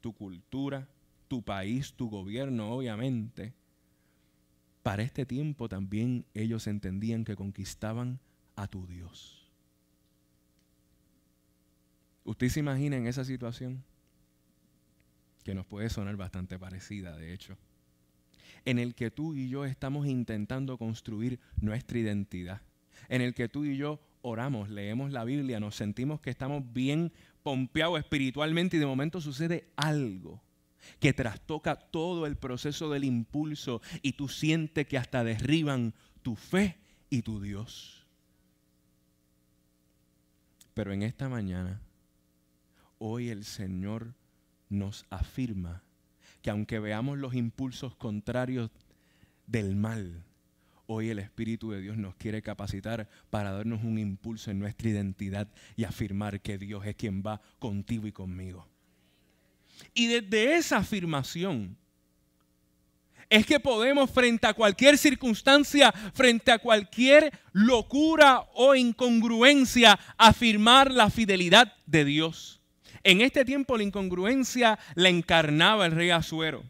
tu 0.00 0.12
cultura, 0.12 0.88
tu 1.28 1.42
país, 1.42 1.92
tu 1.94 2.08
gobierno, 2.08 2.70
obviamente. 2.70 3.54
Para 4.82 5.02
este 5.02 5.26
tiempo 5.26 5.68
también 5.68 6.24
ellos 6.34 6.66
entendían 6.66 7.24
que 7.24 7.34
conquistaban 7.34 8.20
a 8.54 8.68
tu 8.68 8.86
Dios. 8.86 9.50
¿Usted 12.24 12.48
se 12.48 12.60
imagina 12.60 12.96
en 12.96 13.06
esa 13.06 13.24
situación? 13.24 13.84
Que 15.46 15.54
nos 15.54 15.64
puede 15.64 15.88
sonar 15.90 16.16
bastante 16.16 16.58
parecida, 16.58 17.16
de 17.16 17.32
hecho, 17.32 17.56
en 18.64 18.80
el 18.80 18.96
que 18.96 19.12
tú 19.12 19.32
y 19.36 19.48
yo 19.48 19.64
estamos 19.64 20.08
intentando 20.08 20.76
construir 20.76 21.38
nuestra 21.60 22.00
identidad, 22.00 22.62
en 23.08 23.22
el 23.22 23.32
que 23.32 23.48
tú 23.48 23.64
y 23.64 23.76
yo 23.76 24.00
oramos, 24.22 24.68
leemos 24.70 25.12
la 25.12 25.22
Biblia, 25.22 25.60
nos 25.60 25.76
sentimos 25.76 26.20
que 26.20 26.30
estamos 26.30 26.64
bien 26.72 27.12
pompeados 27.44 28.00
espiritualmente 28.00 28.76
y 28.76 28.80
de 28.80 28.86
momento 28.86 29.20
sucede 29.20 29.68
algo 29.76 30.42
que 30.98 31.12
trastoca 31.12 31.76
todo 31.76 32.26
el 32.26 32.34
proceso 32.36 32.90
del 32.90 33.04
impulso 33.04 33.80
y 34.02 34.14
tú 34.14 34.28
sientes 34.28 34.88
que 34.88 34.98
hasta 34.98 35.22
derriban 35.22 35.94
tu 36.22 36.34
fe 36.34 36.76
y 37.08 37.22
tu 37.22 37.40
Dios. 37.40 38.04
Pero 40.74 40.92
en 40.92 41.04
esta 41.04 41.28
mañana, 41.28 41.80
hoy 42.98 43.28
el 43.28 43.44
Señor 43.44 44.12
nos 44.68 45.06
afirma 45.10 45.82
que 46.42 46.50
aunque 46.50 46.78
veamos 46.78 47.18
los 47.18 47.34
impulsos 47.34 47.94
contrarios 47.96 48.70
del 49.46 49.74
mal, 49.76 50.24
hoy 50.86 51.10
el 51.10 51.18
Espíritu 51.18 51.70
de 51.70 51.80
Dios 51.80 51.96
nos 51.96 52.14
quiere 52.16 52.42
capacitar 52.42 53.08
para 53.30 53.52
darnos 53.52 53.82
un 53.82 53.98
impulso 53.98 54.50
en 54.50 54.58
nuestra 54.58 54.88
identidad 54.88 55.48
y 55.76 55.84
afirmar 55.84 56.40
que 56.40 56.58
Dios 56.58 56.86
es 56.86 56.94
quien 56.96 57.22
va 57.22 57.40
contigo 57.58 58.06
y 58.06 58.12
conmigo. 58.12 58.68
Y 59.94 60.06
desde 60.06 60.56
esa 60.56 60.78
afirmación 60.78 61.76
es 63.28 63.44
que 63.44 63.58
podemos 63.58 64.10
frente 64.10 64.46
a 64.46 64.54
cualquier 64.54 64.96
circunstancia, 64.96 65.92
frente 66.14 66.52
a 66.52 66.58
cualquier 66.58 67.32
locura 67.52 68.46
o 68.54 68.74
incongruencia, 68.74 69.98
afirmar 70.16 70.92
la 70.92 71.10
fidelidad 71.10 71.74
de 71.86 72.04
Dios. 72.04 72.60
En 73.06 73.20
este 73.20 73.44
tiempo 73.44 73.76
la 73.76 73.84
incongruencia 73.84 74.80
la 74.96 75.08
encarnaba 75.08 75.86
el 75.86 75.92
rey 75.92 76.10
Azuero. 76.10 76.64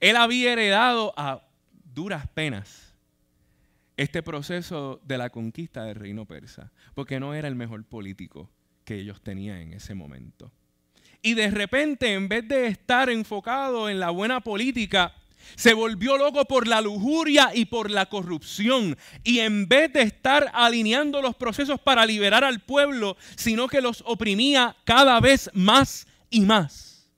Él 0.00 0.16
había 0.16 0.52
heredado 0.52 1.14
a 1.16 1.48
duras 1.94 2.28
penas 2.28 2.94
este 3.96 4.22
proceso 4.22 5.00
de 5.02 5.16
la 5.16 5.30
conquista 5.30 5.84
del 5.84 5.94
reino 5.94 6.26
persa, 6.26 6.72
porque 6.92 7.18
no 7.18 7.32
era 7.32 7.48
el 7.48 7.54
mejor 7.54 7.86
político 7.86 8.50
que 8.84 8.96
ellos 8.96 9.22
tenían 9.22 9.56
en 9.60 9.72
ese 9.72 9.94
momento. 9.94 10.52
Y 11.22 11.32
de 11.32 11.50
repente, 11.50 12.12
en 12.12 12.28
vez 12.28 12.46
de 12.46 12.66
estar 12.66 13.08
enfocado 13.08 13.88
en 13.88 13.98
la 13.98 14.10
buena 14.10 14.40
política, 14.40 15.14
se 15.54 15.74
volvió 15.74 16.18
loco 16.18 16.44
por 16.44 16.66
la 16.66 16.80
lujuria 16.80 17.50
y 17.54 17.66
por 17.66 17.90
la 17.90 18.06
corrupción. 18.06 18.96
Y 19.24 19.40
en 19.40 19.68
vez 19.68 19.92
de 19.92 20.02
estar 20.02 20.50
alineando 20.52 21.22
los 21.22 21.36
procesos 21.36 21.80
para 21.80 22.04
liberar 22.04 22.44
al 22.44 22.60
pueblo, 22.60 23.16
sino 23.36 23.68
que 23.68 23.80
los 23.80 24.02
oprimía 24.06 24.76
cada 24.84 25.20
vez 25.20 25.50
más 25.54 26.06
y 26.30 26.40
más. 26.40 27.08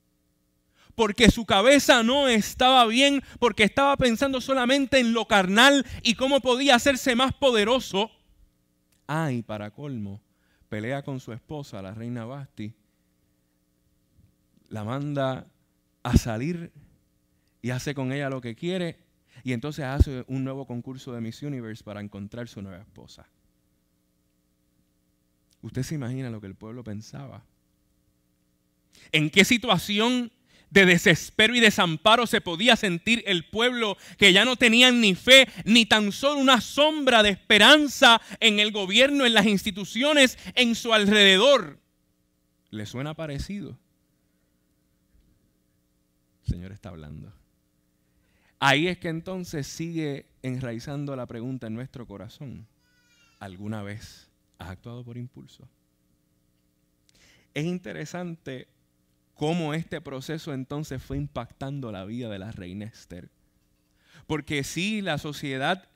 Porque 0.95 1.31
su 1.31 1.47
cabeza 1.47 2.03
no 2.03 2.29
estaba 2.29 2.85
bien, 2.87 3.23
porque 3.39 3.63
estaba 3.63 3.97
pensando 3.97 4.41
solamente 4.41 4.99
en 4.99 5.13
lo 5.13 5.27
carnal 5.27 5.87
y 6.03 6.15
cómo 6.15 6.41
podía 6.41 6.75
hacerse 6.75 7.15
más 7.15 7.33
poderoso. 7.33 8.11
Ah, 9.07 9.31
y 9.33 9.43
para 9.43 9.71
colmo, 9.71 10.21
pelea 10.69 11.03
con 11.03 11.21
su 11.21 11.33
esposa, 11.33 11.81
la 11.81 11.95
reina 11.95 12.25
Basti, 12.25 12.75
la 14.69 14.85
manda 14.85 15.47
a 16.03 16.17
salir 16.17 16.73
y 17.69 17.71
hace 17.71 17.95
con 17.95 18.13
ella 18.15 18.31
lo 18.31 18.41
que 18.41 18.55
quiere 18.55 18.97
y 19.45 19.53
entonces 19.53 19.85
hace 19.85 20.25
un 20.27 20.43
nuevo 20.43 20.67
concurso 20.67 21.13
de 21.13 21.21
Miss 21.21 21.43
Universe 21.43 21.85
para 21.85 22.01
encontrar 22.01 22.49
su 22.49 22.63
nueva 22.63 22.79
esposa. 22.79 23.27
¿Usted 25.61 25.83
se 25.83 25.95
imagina 25.95 26.31
lo 26.31 26.41
que 26.41 26.47
el 26.47 26.55
pueblo 26.55 26.83
pensaba? 26.83 27.45
¿En 29.13 29.29
qué 29.29 29.45
situación 29.45 30.33
de 30.71 30.87
desespero 30.87 31.55
y 31.55 31.61
desamparo 31.61 32.27
se 32.27 32.41
podía 32.41 32.75
sentir 32.75 33.23
el 33.27 33.45
pueblo 33.45 33.99
que 34.17 34.33
ya 34.33 34.47
no 34.47 34.57
tenían 34.57 35.03
ni 35.03 35.15
fe, 35.15 35.47
ni 35.67 35.85
tan 35.85 36.11
solo 36.11 36.41
una 36.41 36.63
sombra 36.63 37.23
de 37.23 37.29
esperanza 37.29 38.23
en 38.41 38.61
el 38.61 38.73
gobierno, 38.73 39.27
en 39.27 39.35
las 39.35 39.45
instituciones, 39.45 40.39
en 40.55 40.75
su 40.75 40.95
alrededor? 40.95 41.79
¿Le 42.71 42.87
suena 42.87 43.13
parecido? 43.13 43.79
El 46.47 46.55
Señor 46.55 46.73
está 46.73 46.89
hablando. 46.89 47.38
Ahí 48.61 48.89
es 48.89 48.99
que 48.99 49.09
entonces 49.09 49.67
sigue 49.67 50.27
enraizando 50.43 51.15
la 51.15 51.27
pregunta 51.27 51.69
en 51.69 51.75
nuestro 51.75 52.07
corazón. 52.07 52.67
¿Alguna 53.39 53.83
vez 53.83 54.29
has 54.59 54.71
actuado 54.71 55.05
por 55.05 55.17
impulso? 55.17 55.69
Es 57.55 57.65
interesante 57.65 58.69
cómo 59.35 59.75
este 59.75 60.01
proceso 60.01 60.53
entonces 60.53 61.01
fue 61.01 61.17
impactando 61.17 61.93
la 61.93 62.05
vida 62.05 62.29
de 62.29 62.41
la 62.41 62.51
reina 62.51 62.87
Esther. 62.87 63.31
Porque 64.27 64.65
sí, 64.65 65.01
la 65.01 65.19
sociedad 65.19 65.89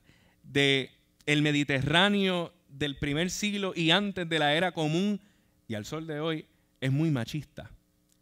del 0.45 0.90
el 1.26 1.42
Mediterráneo 1.42 2.52
del 2.69 2.97
primer 2.97 3.31
siglo 3.31 3.73
y 3.75 3.90
antes 3.90 4.28
de 4.28 4.38
la 4.38 4.54
era 4.54 4.73
común 4.73 5.21
y 5.69 5.75
al 5.75 5.85
sol 5.85 6.07
de 6.07 6.21
hoy 6.21 6.47
es 6.81 6.92
muy 6.92 7.11
machista. 7.11 7.71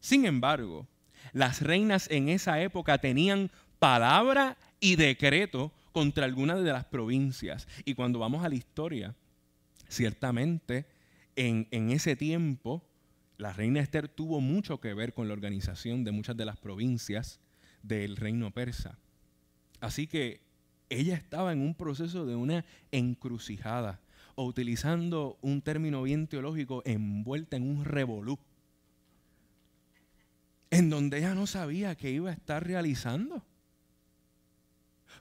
Sin 0.00 0.24
embargo, 0.24 0.88
las 1.32 1.60
reinas 1.60 2.10
en 2.10 2.28
esa 2.28 2.60
época 2.60 2.98
tenían 2.98 3.50
palabra 3.80 4.56
y 4.78 4.94
decreto 4.94 5.72
contra 5.90 6.24
algunas 6.24 6.62
de 6.62 6.72
las 6.72 6.84
provincias. 6.84 7.66
Y 7.84 7.94
cuando 7.94 8.20
vamos 8.20 8.44
a 8.44 8.48
la 8.48 8.54
historia, 8.54 9.16
ciertamente 9.88 10.86
en, 11.34 11.66
en 11.72 11.90
ese 11.90 12.14
tiempo 12.14 12.84
la 13.38 13.52
reina 13.52 13.80
Esther 13.80 14.06
tuvo 14.06 14.40
mucho 14.40 14.80
que 14.80 14.94
ver 14.94 15.14
con 15.14 15.26
la 15.26 15.32
organización 15.32 16.04
de 16.04 16.12
muchas 16.12 16.36
de 16.36 16.44
las 16.44 16.58
provincias 16.58 17.40
del 17.82 18.16
reino 18.16 18.50
persa. 18.50 18.98
Así 19.80 20.06
que 20.06 20.42
ella 20.90 21.14
estaba 21.14 21.52
en 21.52 21.60
un 21.60 21.74
proceso 21.74 22.26
de 22.26 22.36
una 22.36 22.64
encrucijada, 22.92 24.00
o 24.34 24.44
utilizando 24.44 25.38
un 25.40 25.62
término 25.62 26.02
bien 26.02 26.26
teológico, 26.26 26.82
envuelta 26.84 27.56
en 27.56 27.62
un 27.62 27.84
revolú, 27.84 28.38
en 30.70 30.90
donde 30.90 31.18
ella 31.18 31.34
no 31.34 31.46
sabía 31.46 31.94
qué 31.94 32.10
iba 32.10 32.30
a 32.30 32.34
estar 32.34 32.66
realizando 32.66 33.42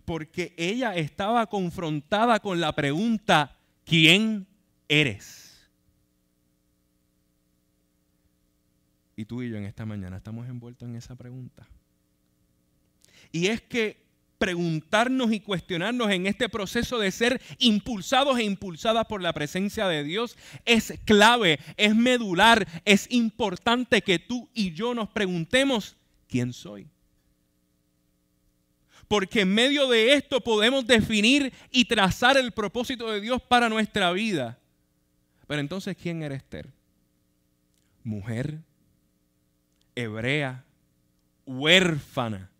porque 0.09 0.55
ella 0.57 0.95
estaba 0.95 1.45
confrontada 1.45 2.39
con 2.39 2.59
la 2.59 2.73
pregunta, 2.73 3.55
¿quién 3.85 4.47
eres? 4.87 5.69
Y 9.15 9.25
tú 9.25 9.43
y 9.43 9.51
yo 9.51 9.57
en 9.57 9.65
esta 9.65 9.85
mañana 9.85 10.17
estamos 10.17 10.49
envueltos 10.49 10.89
en 10.89 10.95
esa 10.95 11.15
pregunta. 11.15 11.67
Y 13.31 13.49
es 13.49 13.61
que 13.61 14.03
preguntarnos 14.39 15.31
y 15.31 15.41
cuestionarnos 15.41 16.09
en 16.09 16.25
este 16.25 16.49
proceso 16.49 16.97
de 16.97 17.11
ser 17.11 17.39
impulsados 17.59 18.39
e 18.39 18.45
impulsadas 18.45 19.05
por 19.05 19.21
la 19.21 19.33
presencia 19.33 19.87
de 19.87 20.03
Dios 20.03 20.37
es 20.65 20.91
clave, 21.05 21.59
es 21.77 21.95
medular, 21.95 22.67
es 22.83 23.05
importante 23.11 24.01
que 24.01 24.17
tú 24.17 24.49
y 24.55 24.73
yo 24.73 24.95
nos 24.95 25.09
preguntemos, 25.09 25.97
¿quién 26.27 26.51
soy? 26.51 26.89
Porque 29.09 29.41
en 29.41 29.53
medio 29.53 29.89
de 29.89 30.13
esto 30.13 30.39
podemos 30.39 30.85
definir 30.85 31.51
y 31.71 31.85
trazar 31.85 32.37
el 32.37 32.51
propósito 32.51 33.11
de 33.11 33.19
Dios 33.19 33.41
para 33.41 33.67
nuestra 33.67 34.11
vida. 34.13 34.59
Pero 35.47 35.59
entonces, 35.59 35.97
¿quién 35.97 36.21
era 36.21 36.35
Esther? 36.35 36.69
Mujer, 38.03 38.59
hebrea, 39.95 40.63
huérfana, 41.43 42.51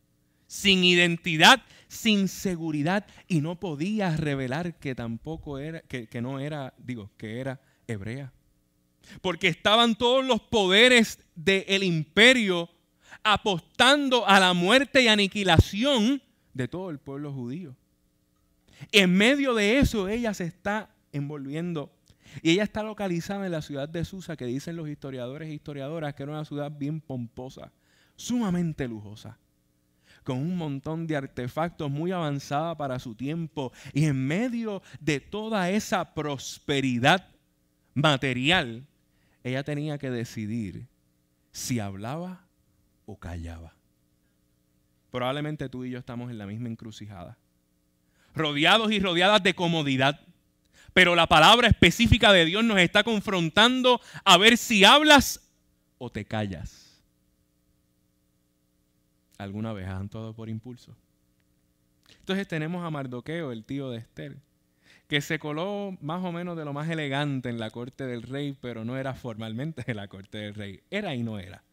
sin 0.47 0.83
identidad, 0.83 1.61
sin 1.87 2.27
seguridad 2.27 3.05
y 3.27 3.41
no 3.41 3.59
podía 3.59 4.17
revelar 4.17 4.73
que 4.79 4.95
tampoco 4.95 5.59
era, 5.59 5.81
que, 5.81 6.07
no 6.19 6.39
era, 6.39 6.73
digo, 6.79 7.11
que 7.15 7.39
era 7.39 7.61
hebrea. 7.85 8.33
Porque 9.21 9.49
estaban 9.49 9.95
todos 9.95 10.25
los 10.25 10.41
poderes 10.41 11.19
del 11.35 11.83
imperio 11.83 12.71
apostando 13.23 14.27
a 14.27 14.39
la 14.39 14.53
muerte 14.53 15.03
y 15.03 15.07
aniquilación 15.07 16.23
de 16.53 16.67
todo 16.67 16.89
el 16.89 16.99
pueblo 16.99 17.33
judío. 17.33 17.75
En 18.91 19.13
medio 19.13 19.53
de 19.53 19.79
eso 19.79 20.07
ella 20.07 20.33
se 20.33 20.45
está 20.45 20.89
envolviendo 21.11 21.91
y 22.41 22.51
ella 22.51 22.63
está 22.63 22.83
localizada 22.83 23.45
en 23.45 23.51
la 23.51 23.61
ciudad 23.61 23.89
de 23.89 24.05
Susa, 24.05 24.35
que 24.35 24.45
dicen 24.45 24.75
los 24.75 24.87
historiadores 24.87 25.49
e 25.49 25.53
historiadoras 25.53 26.13
que 26.13 26.23
era 26.23 26.31
una 26.33 26.45
ciudad 26.45 26.71
bien 26.71 27.01
pomposa, 27.01 27.71
sumamente 28.15 28.87
lujosa, 28.87 29.37
con 30.23 30.37
un 30.37 30.55
montón 30.55 31.07
de 31.07 31.15
artefactos 31.15 31.89
muy 31.89 32.11
avanzada 32.11 32.77
para 32.77 32.99
su 32.99 33.15
tiempo. 33.15 33.71
Y 33.93 34.05
en 34.05 34.27
medio 34.27 34.81
de 34.99 35.19
toda 35.19 35.69
esa 35.69 36.13
prosperidad 36.13 37.27
material, 37.93 38.85
ella 39.43 39.63
tenía 39.63 39.97
que 39.97 40.11
decidir 40.11 40.87
si 41.51 41.79
hablaba 41.79 42.45
o 43.05 43.17
callaba. 43.17 43.78
Probablemente 45.11 45.69
tú 45.69 45.85
y 45.85 45.91
yo 45.91 45.99
estamos 45.99 46.29
en 46.29 46.37
la 46.37 46.45
misma 46.45 46.69
encrucijada. 46.69 47.37
Rodeados 48.35 48.91
y 48.91 48.99
rodeadas 48.99 49.41
de 49.41 49.55
comodidad. 49.55 50.19
Pero 50.93 51.15
la 51.15 51.27
palabra 51.27 51.67
específica 51.67 52.31
de 52.31 52.45
Dios 52.45 52.63
nos 52.63 52.79
está 52.79 53.03
confrontando 53.03 54.01
a 54.23 54.37
ver 54.37 54.57
si 54.57 54.83
hablas 54.83 55.41
o 55.97 56.11
te 56.11 56.25
callas. 56.25 57.01
¿Alguna 59.37 59.71
vez 59.73 59.87
han 59.87 60.09
todo 60.09 60.33
por 60.33 60.49
impulso? 60.49 60.95
Entonces 62.19 62.47
tenemos 62.47 62.85
a 62.85 62.89
Mardoqueo, 62.89 63.51
el 63.51 63.63
tío 63.63 63.89
de 63.89 63.99
Esther, 63.99 64.37
que 65.07 65.21
se 65.21 65.39
coló 65.39 65.97
más 66.01 66.23
o 66.23 66.31
menos 66.31 66.57
de 66.57 66.65
lo 66.65 66.73
más 66.73 66.89
elegante 66.89 67.49
en 67.49 67.59
la 67.59 67.71
corte 67.71 68.05
del 68.05 68.23
rey, 68.23 68.55
pero 68.59 68.85
no 68.85 68.97
era 68.97 69.13
formalmente 69.13 69.83
en 69.87 69.97
la 69.97 70.07
corte 70.07 70.39
del 70.39 70.53
rey. 70.53 70.81
Era 70.91 71.15
y 71.15 71.23
no 71.23 71.39
era. 71.39 71.63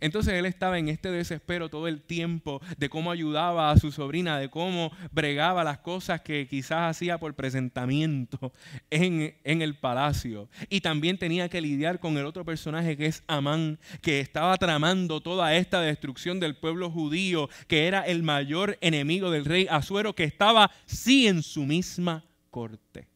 Entonces 0.00 0.34
él 0.34 0.46
estaba 0.46 0.78
en 0.78 0.88
este 0.88 1.10
desespero 1.10 1.68
todo 1.68 1.88
el 1.88 2.02
tiempo 2.02 2.60
de 2.78 2.88
cómo 2.88 3.10
ayudaba 3.10 3.70
a 3.70 3.78
su 3.78 3.92
sobrina, 3.92 4.38
de 4.38 4.50
cómo 4.50 4.92
bregaba 5.12 5.64
las 5.64 5.78
cosas 5.78 6.20
que 6.22 6.46
quizás 6.48 6.90
hacía 6.90 7.18
por 7.18 7.34
presentamiento 7.34 8.52
en, 8.90 9.34
el 9.44 9.76
palacio. 9.76 10.48
Y 10.68 10.80
también 10.80 11.18
tenía 11.18 11.48
que 11.48 11.60
lidiar 11.60 12.00
con 12.00 12.16
el 12.16 12.26
otro 12.26 12.44
personaje 12.44 12.96
que 12.96 13.06
es 13.06 13.22
Amán, 13.26 13.78
que 14.02 14.20
estaba 14.20 14.56
tramando 14.56 15.20
toda 15.20 15.54
esta 15.54 15.80
destrucción 15.80 16.40
del 16.40 16.56
pueblo 16.56 16.90
judío, 16.90 17.48
que 17.68 17.86
era 17.86 18.02
el 18.02 18.22
mayor 18.22 18.78
enemigo 18.80 19.30
del 19.30 19.44
rey 19.44 19.66
Asuero, 19.70 20.14
que 20.14 20.24
estaba 20.24 20.70
sí 20.86 21.26
en 21.26 21.42
su 21.42 21.64
misma 21.64 22.24
corte. 22.50 23.13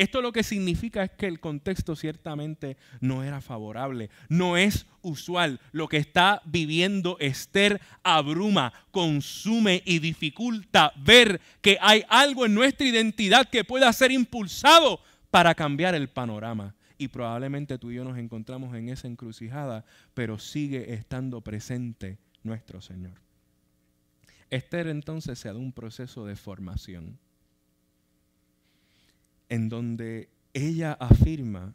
Esto 0.00 0.22
lo 0.22 0.32
que 0.32 0.42
significa 0.42 1.04
es 1.04 1.10
que 1.10 1.26
el 1.26 1.40
contexto 1.40 1.94
ciertamente 1.94 2.78
no 3.02 3.22
era 3.22 3.42
favorable, 3.42 4.08
no 4.30 4.56
es 4.56 4.86
usual. 5.02 5.60
Lo 5.72 5.88
que 5.88 5.98
está 5.98 6.40
viviendo 6.46 7.18
Esther 7.20 7.82
abruma, 8.02 8.72
consume 8.92 9.82
y 9.84 9.98
dificulta 9.98 10.94
ver 10.96 11.38
que 11.60 11.76
hay 11.82 12.02
algo 12.08 12.46
en 12.46 12.54
nuestra 12.54 12.86
identidad 12.86 13.50
que 13.50 13.62
pueda 13.62 13.92
ser 13.92 14.10
impulsado 14.10 15.00
para 15.30 15.54
cambiar 15.54 15.94
el 15.94 16.08
panorama. 16.08 16.74
Y 16.96 17.08
probablemente 17.08 17.76
tú 17.76 17.90
y 17.90 17.96
yo 17.96 18.04
nos 18.04 18.16
encontramos 18.16 18.74
en 18.74 18.88
esa 18.88 19.06
encrucijada, 19.06 19.84
pero 20.14 20.38
sigue 20.38 20.94
estando 20.94 21.42
presente 21.42 22.16
nuestro 22.42 22.80
Señor. 22.80 23.20
Esther 24.48 24.86
entonces 24.86 25.38
se 25.38 25.48
da 25.48 25.56
un 25.56 25.72
proceso 25.72 26.24
de 26.24 26.36
formación 26.36 27.18
en 29.50 29.68
donde 29.68 30.30
ella 30.54 30.94
afirma 30.94 31.74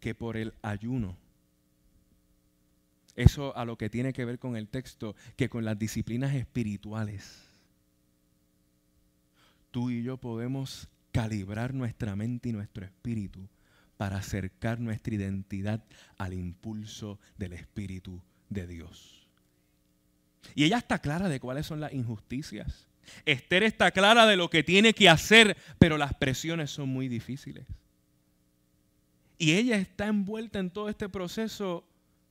que 0.00 0.14
por 0.14 0.38
el 0.38 0.54
ayuno, 0.62 1.18
eso 3.16 3.54
a 3.56 3.66
lo 3.66 3.76
que 3.76 3.90
tiene 3.90 4.14
que 4.14 4.24
ver 4.24 4.38
con 4.38 4.56
el 4.56 4.68
texto, 4.68 5.14
que 5.36 5.50
con 5.50 5.66
las 5.66 5.78
disciplinas 5.78 6.34
espirituales, 6.34 7.44
tú 9.70 9.90
y 9.90 10.02
yo 10.02 10.16
podemos 10.16 10.88
calibrar 11.12 11.74
nuestra 11.74 12.16
mente 12.16 12.48
y 12.48 12.52
nuestro 12.52 12.84
espíritu 12.84 13.46
para 13.96 14.16
acercar 14.16 14.80
nuestra 14.80 15.14
identidad 15.14 15.84
al 16.16 16.32
impulso 16.32 17.18
del 17.36 17.52
Espíritu 17.52 18.22
de 18.48 18.66
Dios. 18.66 19.28
Y 20.54 20.64
ella 20.64 20.78
está 20.78 21.00
clara 21.00 21.28
de 21.28 21.38
cuáles 21.38 21.66
son 21.66 21.80
las 21.80 21.92
injusticias. 21.92 22.89
Esther 23.24 23.62
está 23.62 23.90
clara 23.90 24.26
de 24.26 24.36
lo 24.36 24.50
que 24.50 24.62
tiene 24.62 24.92
que 24.92 25.08
hacer, 25.08 25.56
pero 25.78 25.98
las 25.98 26.14
presiones 26.14 26.70
son 26.70 26.88
muy 26.88 27.08
difíciles. 27.08 27.66
Y 29.38 29.52
ella 29.52 29.76
está 29.76 30.06
envuelta 30.06 30.58
en 30.58 30.70
todo 30.70 30.88
este 30.88 31.08
proceso 31.08 31.86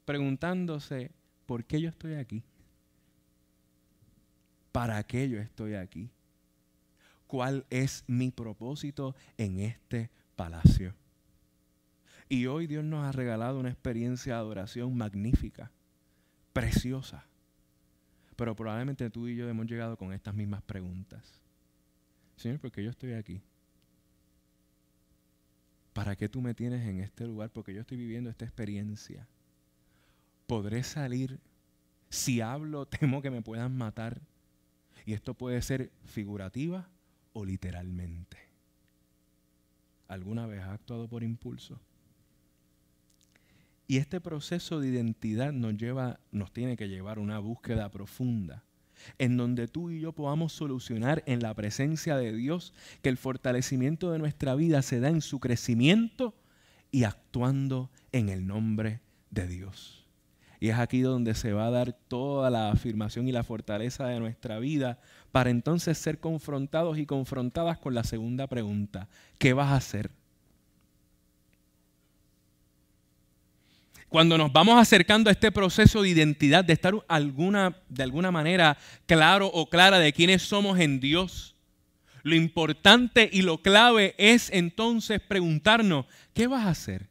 preguntándose, 0.05 1.11
¿por 1.45 1.65
qué 1.65 1.81
yo 1.81 1.89
estoy 1.89 2.13
aquí? 2.15 2.43
¿Para 4.71 5.03
qué 5.03 5.29
yo 5.29 5.39
estoy 5.39 5.75
aquí? 5.75 6.09
¿Cuál 7.27 7.65
es 7.69 8.03
mi 8.07 8.31
propósito 8.31 9.15
en 9.37 9.59
este 9.59 10.09
palacio? 10.35 10.93
Y 12.27 12.45
hoy 12.45 12.67
Dios 12.67 12.83
nos 12.83 13.03
ha 13.05 13.11
regalado 13.11 13.59
una 13.59 13.69
experiencia 13.69 14.33
de 14.33 14.39
adoración 14.39 14.95
magnífica, 14.95 15.71
preciosa. 16.53 17.28
Pero 18.39 18.55
probablemente 18.55 19.09
tú 19.09 19.27
y 19.27 19.35
yo 19.35 19.49
hemos 19.49 19.65
llegado 19.65 19.97
con 19.97 20.13
estas 20.13 20.33
mismas 20.33 20.61
preguntas. 20.61 21.41
Señor, 22.37 22.57
¿por 22.57 22.71
qué 22.71 22.81
yo 22.81 22.89
estoy 22.89 23.11
aquí? 23.11 23.41
¿Para 25.91 26.15
qué 26.15 26.29
tú 26.29 26.39
me 26.39 26.53
tienes 26.53 26.87
en 26.87 27.01
este 27.01 27.27
lugar? 27.27 27.49
Porque 27.49 27.73
yo 27.73 27.81
estoy 27.81 27.97
viviendo 27.97 28.29
esta 28.29 28.45
experiencia. 28.45 29.27
¿Podré 30.47 30.83
salir? 30.83 31.37
Si 32.07 32.39
hablo, 32.39 32.85
temo 32.87 33.21
que 33.21 33.29
me 33.29 33.41
puedan 33.41 33.75
matar. 33.75 34.21
Y 35.05 35.11
esto 35.11 35.33
puede 35.33 35.61
ser 35.61 35.91
figurativa 36.05 36.87
o 37.33 37.43
literalmente. 37.43 38.37
¿Alguna 40.07 40.47
vez 40.47 40.61
has 40.61 40.75
actuado 40.75 41.09
por 41.09 41.23
impulso? 41.23 41.81
Y 43.89 43.97
este 43.97 44.21
proceso 44.21 44.79
de 44.79 44.87
identidad 44.87 45.51
nos 45.51 45.75
lleva, 45.75 46.19
nos 46.31 46.53
tiene 46.53 46.77
que 46.77 46.89
llevar 46.89 47.17
a 47.17 47.21
una 47.21 47.39
búsqueda 47.39 47.89
profunda, 47.89 48.63
en 49.17 49.35
donde 49.35 49.67
tú 49.67 49.89
y 49.89 49.99
yo 49.99 50.13
podamos 50.13 50.53
solucionar 50.53 51.23
en 51.25 51.39
la 51.39 51.55
presencia 51.55 52.15
de 52.15 52.31
Dios 52.31 52.71
que 53.01 53.09
el 53.09 53.17
fortalecimiento 53.17 54.11
de 54.11 54.19
nuestra 54.19 54.53
vida 54.53 54.83
se 54.83 54.99
da 54.99 55.09
en 55.09 55.21
su 55.21 55.39
crecimiento 55.39 56.35
y 56.91 57.05
actuando 57.05 57.89
en 58.11 58.29
el 58.29 58.45
nombre 58.45 59.01
de 59.31 59.47
Dios. 59.47 60.05
Y 60.59 60.69
es 60.69 60.77
aquí 60.77 61.01
donde 61.01 61.33
se 61.33 61.53
va 61.53 61.65
a 61.65 61.71
dar 61.71 61.93
toda 61.93 62.51
la 62.51 62.69
afirmación 62.69 63.27
y 63.27 63.31
la 63.31 63.43
fortaleza 63.43 64.05
de 64.05 64.19
nuestra 64.19 64.59
vida 64.59 64.99
para 65.31 65.49
entonces 65.49 65.97
ser 65.97 66.19
confrontados 66.19 66.99
y 66.99 67.07
confrontadas 67.07 67.79
con 67.79 67.95
la 67.95 68.03
segunda 68.03 68.45
pregunta. 68.45 69.09
¿Qué 69.39 69.53
vas 69.53 69.69
a 69.69 69.77
hacer? 69.77 70.11
Cuando 74.09 74.37
nos 74.37 74.51
vamos 74.51 74.79
acercando 74.79 75.29
a 75.29 75.33
este 75.33 75.51
proceso 75.51 76.01
de 76.01 76.09
identidad, 76.09 76.65
de 76.65 76.73
estar 76.73 76.93
alguna, 77.07 77.77
de 77.87 78.03
alguna 78.03 78.31
manera 78.31 78.77
claro 79.05 79.47
o 79.47 79.69
clara 79.69 79.99
de 79.99 80.11
quiénes 80.13 80.41
somos 80.41 80.79
en 80.79 80.99
Dios, 80.99 81.55
lo 82.23 82.35
importante 82.35 83.29
y 83.31 83.43
lo 83.43 83.61
clave 83.61 84.15
es 84.17 84.49
entonces 84.51 85.21
preguntarnos, 85.21 86.05
¿qué 86.33 86.47
vas 86.47 86.65
a 86.65 86.71
hacer? 86.71 87.07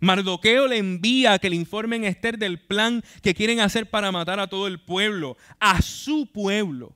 Mardoqueo 0.00 0.66
le 0.66 0.78
envía 0.78 1.38
que 1.38 1.48
le 1.48 1.56
informen 1.56 2.04
a 2.04 2.08
Esther 2.08 2.36
del 2.36 2.60
plan 2.60 3.02
que 3.22 3.34
quieren 3.34 3.60
hacer 3.60 3.88
para 3.88 4.12
matar 4.12 4.40
a 4.40 4.46
todo 4.46 4.66
el 4.66 4.78
pueblo, 4.80 5.36
a 5.58 5.80
su 5.80 6.26
pueblo. 6.30 6.94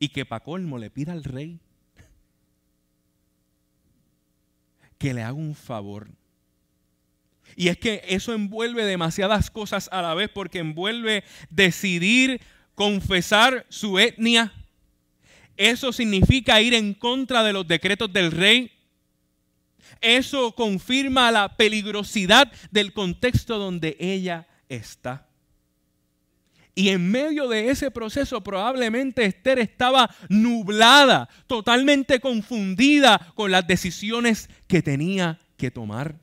Y 0.00 0.08
que 0.08 0.26
para 0.26 0.42
colmo 0.42 0.76
le 0.76 0.90
pida 0.90 1.12
al 1.12 1.22
rey 1.22 1.60
que 4.98 5.14
le 5.14 5.22
haga 5.22 5.34
un 5.34 5.54
favor 5.54 6.08
y 7.56 7.68
es 7.68 7.78
que 7.78 8.02
eso 8.08 8.32
envuelve 8.32 8.84
demasiadas 8.84 9.50
cosas 9.50 9.88
a 9.92 10.02
la 10.02 10.14
vez 10.14 10.30
porque 10.32 10.58
envuelve 10.58 11.24
decidir 11.50 12.40
confesar 12.74 13.66
su 13.68 13.98
etnia. 13.98 14.52
Eso 15.56 15.92
significa 15.92 16.60
ir 16.60 16.74
en 16.74 16.94
contra 16.94 17.42
de 17.44 17.52
los 17.52 17.66
decretos 17.66 18.12
del 18.12 18.32
rey. 18.32 18.72
Eso 20.00 20.54
confirma 20.54 21.30
la 21.30 21.56
peligrosidad 21.56 22.50
del 22.70 22.92
contexto 22.92 23.58
donde 23.58 23.96
ella 24.00 24.46
está. 24.68 25.28
Y 26.74 26.88
en 26.88 27.08
medio 27.08 27.46
de 27.46 27.70
ese 27.70 27.92
proceso 27.92 28.42
probablemente 28.42 29.24
Esther 29.24 29.60
estaba 29.60 30.12
nublada, 30.28 31.28
totalmente 31.46 32.18
confundida 32.18 33.32
con 33.36 33.52
las 33.52 33.64
decisiones 33.64 34.50
que 34.66 34.82
tenía 34.82 35.38
que 35.56 35.70
tomar. 35.70 36.16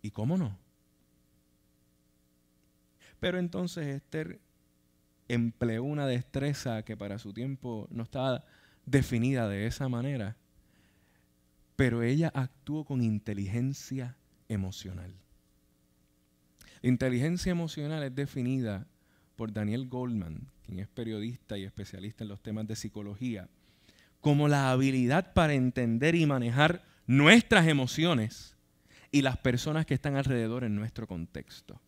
¿Y 0.00 0.12
cómo 0.12 0.38
no? 0.38 0.59
Pero 3.20 3.38
entonces 3.38 3.86
Esther 3.86 4.40
empleó 5.28 5.84
una 5.84 6.06
destreza 6.06 6.82
que 6.82 6.96
para 6.96 7.18
su 7.18 7.32
tiempo 7.32 7.86
no 7.90 8.02
estaba 8.02 8.44
definida 8.84 9.48
de 9.48 9.66
esa 9.66 9.88
manera, 9.88 10.36
pero 11.76 12.02
ella 12.02 12.32
actuó 12.34 12.84
con 12.84 13.02
inteligencia 13.02 14.16
emocional. 14.48 15.14
La 16.82 16.88
inteligencia 16.88 17.52
emocional 17.52 18.02
es 18.02 18.14
definida 18.14 18.86
por 19.36 19.52
Daniel 19.52 19.88
Goldman, 19.88 20.50
quien 20.64 20.80
es 20.80 20.88
periodista 20.88 21.56
y 21.56 21.64
especialista 21.64 22.24
en 22.24 22.28
los 22.28 22.42
temas 22.42 22.66
de 22.66 22.76
psicología, 22.76 23.48
como 24.20 24.48
la 24.48 24.70
habilidad 24.70 25.32
para 25.32 25.54
entender 25.54 26.14
y 26.14 26.26
manejar 26.26 26.82
nuestras 27.06 27.66
emociones 27.68 28.56
y 29.12 29.22
las 29.22 29.36
personas 29.38 29.86
que 29.86 29.94
están 29.94 30.16
alrededor 30.16 30.64
en 30.64 30.74
nuestro 30.74 31.06
contexto. 31.06 31.80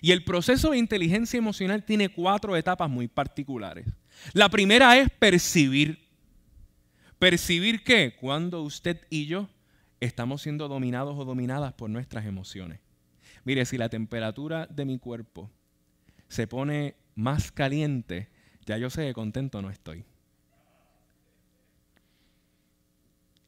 Y 0.00 0.12
el 0.12 0.24
proceso 0.24 0.70
de 0.70 0.78
inteligencia 0.78 1.38
emocional 1.38 1.84
tiene 1.84 2.08
cuatro 2.08 2.56
etapas 2.56 2.90
muy 2.90 3.08
particulares. 3.08 3.86
La 4.32 4.48
primera 4.48 4.96
es 4.98 5.08
percibir. 5.10 5.98
¿Percibir 7.18 7.82
qué? 7.82 8.14
Cuando 8.20 8.62
usted 8.62 9.00
y 9.10 9.26
yo 9.26 9.48
estamos 10.00 10.42
siendo 10.42 10.68
dominados 10.68 11.18
o 11.18 11.24
dominadas 11.24 11.72
por 11.72 11.90
nuestras 11.90 12.26
emociones. 12.26 12.80
Mire, 13.44 13.64
si 13.64 13.78
la 13.78 13.88
temperatura 13.88 14.66
de 14.66 14.84
mi 14.84 14.98
cuerpo 14.98 15.50
se 16.28 16.46
pone 16.46 16.96
más 17.14 17.50
caliente, 17.50 18.28
ya 18.66 18.76
yo 18.76 18.90
sé 18.90 19.06
que 19.06 19.14
contento 19.14 19.62
no 19.62 19.70
estoy. 19.70 20.04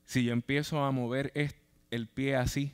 Si 0.05 0.25
yo 0.25 0.33
empiezo 0.33 0.83
a 0.83 0.91
mover 0.91 1.33
el 1.91 2.09
pie 2.09 2.35
así, 2.35 2.73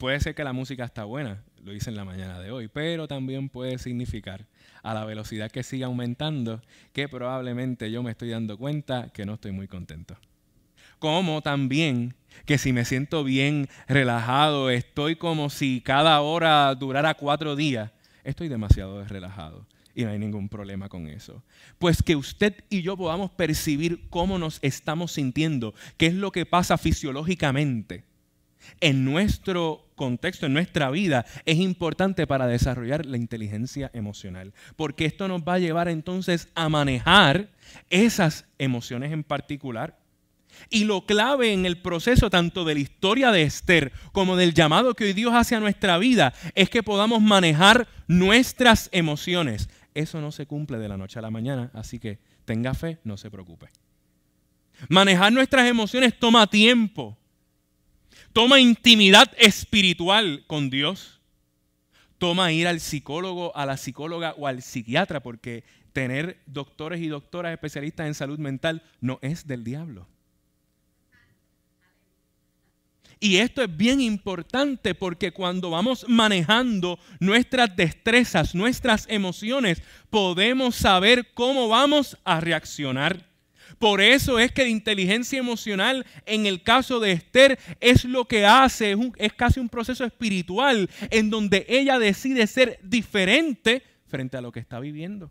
puede 0.00 0.18
ser 0.18 0.34
que 0.34 0.42
la 0.42 0.54
música 0.54 0.82
está 0.86 1.04
buena, 1.04 1.44
lo 1.62 1.74
hice 1.74 1.90
en 1.90 1.96
la 1.96 2.06
mañana 2.06 2.40
de 2.40 2.50
hoy, 2.50 2.68
pero 2.68 3.06
también 3.06 3.50
puede 3.50 3.76
significar 3.76 4.46
a 4.82 4.94
la 4.94 5.04
velocidad 5.04 5.50
que 5.50 5.62
sigue 5.62 5.84
aumentando 5.84 6.62
que 6.94 7.06
probablemente 7.06 7.90
yo 7.90 8.02
me 8.02 8.12
estoy 8.12 8.30
dando 8.30 8.56
cuenta 8.56 9.10
que 9.12 9.26
no 9.26 9.34
estoy 9.34 9.52
muy 9.52 9.68
contento. 9.68 10.16
Como 10.98 11.42
también 11.42 12.14
que 12.46 12.56
si 12.56 12.72
me 12.72 12.86
siento 12.86 13.24
bien 13.24 13.68
relajado, 13.88 14.70
estoy 14.70 15.16
como 15.16 15.50
si 15.50 15.82
cada 15.82 16.18
hora 16.22 16.74
durara 16.74 17.12
cuatro 17.12 17.54
días, 17.54 17.92
estoy 18.24 18.48
demasiado 18.48 19.04
relajado 19.04 19.66
y 19.94 20.04
no 20.04 20.12
hay 20.12 20.18
ningún 20.18 20.48
problema 20.48 20.88
con 20.88 21.08
eso. 21.08 21.44
Pues 21.78 22.02
que 22.02 22.16
usted 22.16 22.64
y 22.70 22.80
yo 22.80 22.96
podamos 22.96 23.32
percibir 23.32 24.08
cómo 24.08 24.38
nos 24.38 24.60
estamos 24.62 25.12
sintiendo, 25.12 25.74
qué 25.98 26.06
es 26.06 26.14
lo 26.14 26.32
que 26.32 26.46
pasa 26.46 26.78
fisiológicamente 26.78 28.04
en 28.80 29.04
nuestro 29.04 29.89
contexto, 30.00 30.46
en 30.46 30.54
nuestra 30.54 30.90
vida, 30.90 31.26
es 31.44 31.58
importante 31.58 32.26
para 32.26 32.46
desarrollar 32.46 33.04
la 33.04 33.18
inteligencia 33.18 33.90
emocional. 33.92 34.54
Porque 34.74 35.04
esto 35.04 35.28
nos 35.28 35.42
va 35.42 35.54
a 35.54 35.58
llevar 35.58 35.88
entonces 35.88 36.48
a 36.54 36.70
manejar 36.70 37.50
esas 37.90 38.46
emociones 38.56 39.12
en 39.12 39.24
particular. 39.24 39.98
Y 40.70 40.84
lo 40.84 41.04
clave 41.04 41.52
en 41.52 41.66
el 41.66 41.82
proceso 41.82 42.30
tanto 42.30 42.64
de 42.64 42.74
la 42.74 42.80
historia 42.80 43.30
de 43.30 43.42
Esther 43.42 43.92
como 44.12 44.36
del 44.36 44.54
llamado 44.54 44.94
que 44.94 45.04
hoy 45.04 45.12
Dios 45.12 45.34
hace 45.34 45.54
a 45.54 45.60
nuestra 45.60 45.98
vida 45.98 46.32
es 46.54 46.70
que 46.70 46.82
podamos 46.82 47.20
manejar 47.20 47.86
nuestras 48.08 48.88
emociones. 48.92 49.68
Eso 49.92 50.22
no 50.22 50.32
se 50.32 50.46
cumple 50.46 50.78
de 50.78 50.88
la 50.88 50.96
noche 50.96 51.18
a 51.18 51.22
la 51.22 51.30
mañana, 51.30 51.70
así 51.74 51.98
que 51.98 52.20
tenga 52.46 52.72
fe, 52.72 53.00
no 53.04 53.18
se 53.18 53.30
preocupe. 53.30 53.68
Manejar 54.88 55.30
nuestras 55.30 55.68
emociones 55.68 56.18
toma 56.18 56.46
tiempo. 56.46 57.19
Toma 58.32 58.60
intimidad 58.60 59.32
espiritual 59.38 60.44
con 60.46 60.70
Dios. 60.70 61.20
Toma 62.18 62.52
ir 62.52 62.68
al 62.68 62.80
psicólogo, 62.80 63.56
a 63.56 63.66
la 63.66 63.76
psicóloga 63.76 64.34
o 64.36 64.46
al 64.46 64.62
psiquiatra, 64.62 65.20
porque 65.20 65.64
tener 65.92 66.40
doctores 66.46 67.00
y 67.00 67.08
doctoras 67.08 67.52
especialistas 67.52 68.06
en 68.06 68.14
salud 68.14 68.38
mental 68.38 68.82
no 69.00 69.18
es 69.22 69.46
del 69.46 69.64
diablo. 69.64 70.06
Y 73.22 73.36
esto 73.36 73.62
es 73.62 73.76
bien 73.76 74.00
importante 74.00 74.94
porque 74.94 75.30
cuando 75.30 75.68
vamos 75.68 76.06
manejando 76.08 76.98
nuestras 77.20 77.76
destrezas, 77.76 78.54
nuestras 78.54 79.06
emociones, 79.10 79.82
podemos 80.08 80.76
saber 80.76 81.28
cómo 81.34 81.68
vamos 81.68 82.16
a 82.24 82.40
reaccionar. 82.40 83.29
Por 83.80 84.02
eso 84.02 84.38
es 84.38 84.52
que 84.52 84.64
la 84.64 84.68
inteligencia 84.68 85.38
emocional 85.38 86.04
en 86.26 86.44
el 86.44 86.62
caso 86.62 87.00
de 87.00 87.12
Esther 87.12 87.58
es 87.80 88.04
lo 88.04 88.26
que 88.26 88.44
hace, 88.44 88.94
es, 89.16 89.32
casi 89.32 89.58
un 89.58 89.70
proceso 89.70 90.04
espiritual 90.04 90.90
en 91.10 91.30
donde 91.30 91.64
ella 91.66 91.98
decide 91.98 92.46
ser 92.46 92.78
diferente 92.82 93.82
frente 94.06 94.36
a 94.36 94.42
lo 94.42 94.52
que 94.52 94.60
está 94.60 94.80
viviendo. 94.80 95.30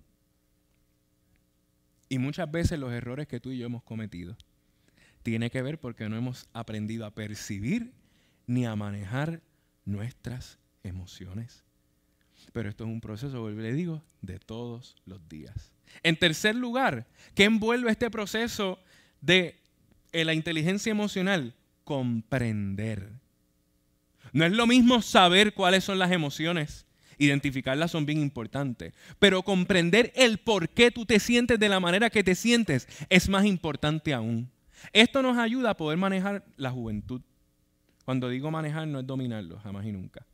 Y 2.09 2.17
muchas 2.17 2.49
veces 2.49 2.79
los 2.79 2.91
errores 2.91 3.27
que 3.27 3.39
tú 3.39 3.51
y 3.51 3.59
yo 3.59 3.67
hemos 3.67 3.83
cometido 3.83 4.35
tiene 5.21 5.51
que 5.51 5.61
ver 5.61 5.79
porque 5.79 6.09
no 6.09 6.17
hemos 6.17 6.49
aprendido 6.51 7.05
a 7.05 7.13
percibir 7.13 7.93
ni 8.47 8.65
a 8.65 8.75
manejar 8.75 9.43
nuestras 9.85 10.57
emociones. 10.81 11.63
Pero 12.51 12.67
esto 12.67 12.85
es 12.85 12.89
un 12.89 12.99
proceso, 12.99 13.47
le 13.47 13.73
digo, 13.73 14.03
de 14.23 14.39
todos 14.39 14.95
los 15.05 15.29
días. 15.29 15.71
En 16.03 16.17
tercer 16.17 16.55
lugar, 16.55 17.07
¿qué 17.35 17.45
envuelve 17.45 17.91
este 17.91 18.09
proceso 18.09 18.79
de 19.21 19.59
eh, 20.11 20.25
la 20.25 20.33
inteligencia 20.33 20.91
emocional? 20.91 21.55
Comprender. 21.83 23.09
No 24.31 24.45
es 24.45 24.51
lo 24.51 24.67
mismo 24.67 25.01
saber 25.01 25.53
cuáles 25.53 25.83
son 25.83 25.99
las 25.99 26.11
emociones, 26.11 26.85
identificarlas 27.17 27.91
son 27.91 28.05
bien 28.05 28.19
importantes, 28.19 28.93
pero 29.17 29.43
comprender 29.43 30.11
el 30.15 30.37
por 30.37 30.69
qué 30.69 30.91
tú 30.91 31.05
te 31.05 31.19
sientes 31.19 31.59
de 31.59 31.69
la 31.69 31.79
manera 31.79 32.09
que 32.09 32.23
te 32.23 32.35
sientes 32.35 32.87
es 33.09 33.27
más 33.27 33.45
importante 33.45 34.13
aún. 34.13 34.49
Esto 34.93 35.21
nos 35.21 35.37
ayuda 35.37 35.71
a 35.71 35.77
poder 35.77 35.97
manejar 35.97 36.45
la 36.57 36.71
juventud. 36.71 37.21
Cuando 38.05 38.29
digo 38.29 38.49
manejar 38.51 38.87
no 38.87 38.99
es 38.99 39.07
dominarlo, 39.07 39.59
jamás 39.59 39.85
y 39.85 39.91
nunca 39.91 40.25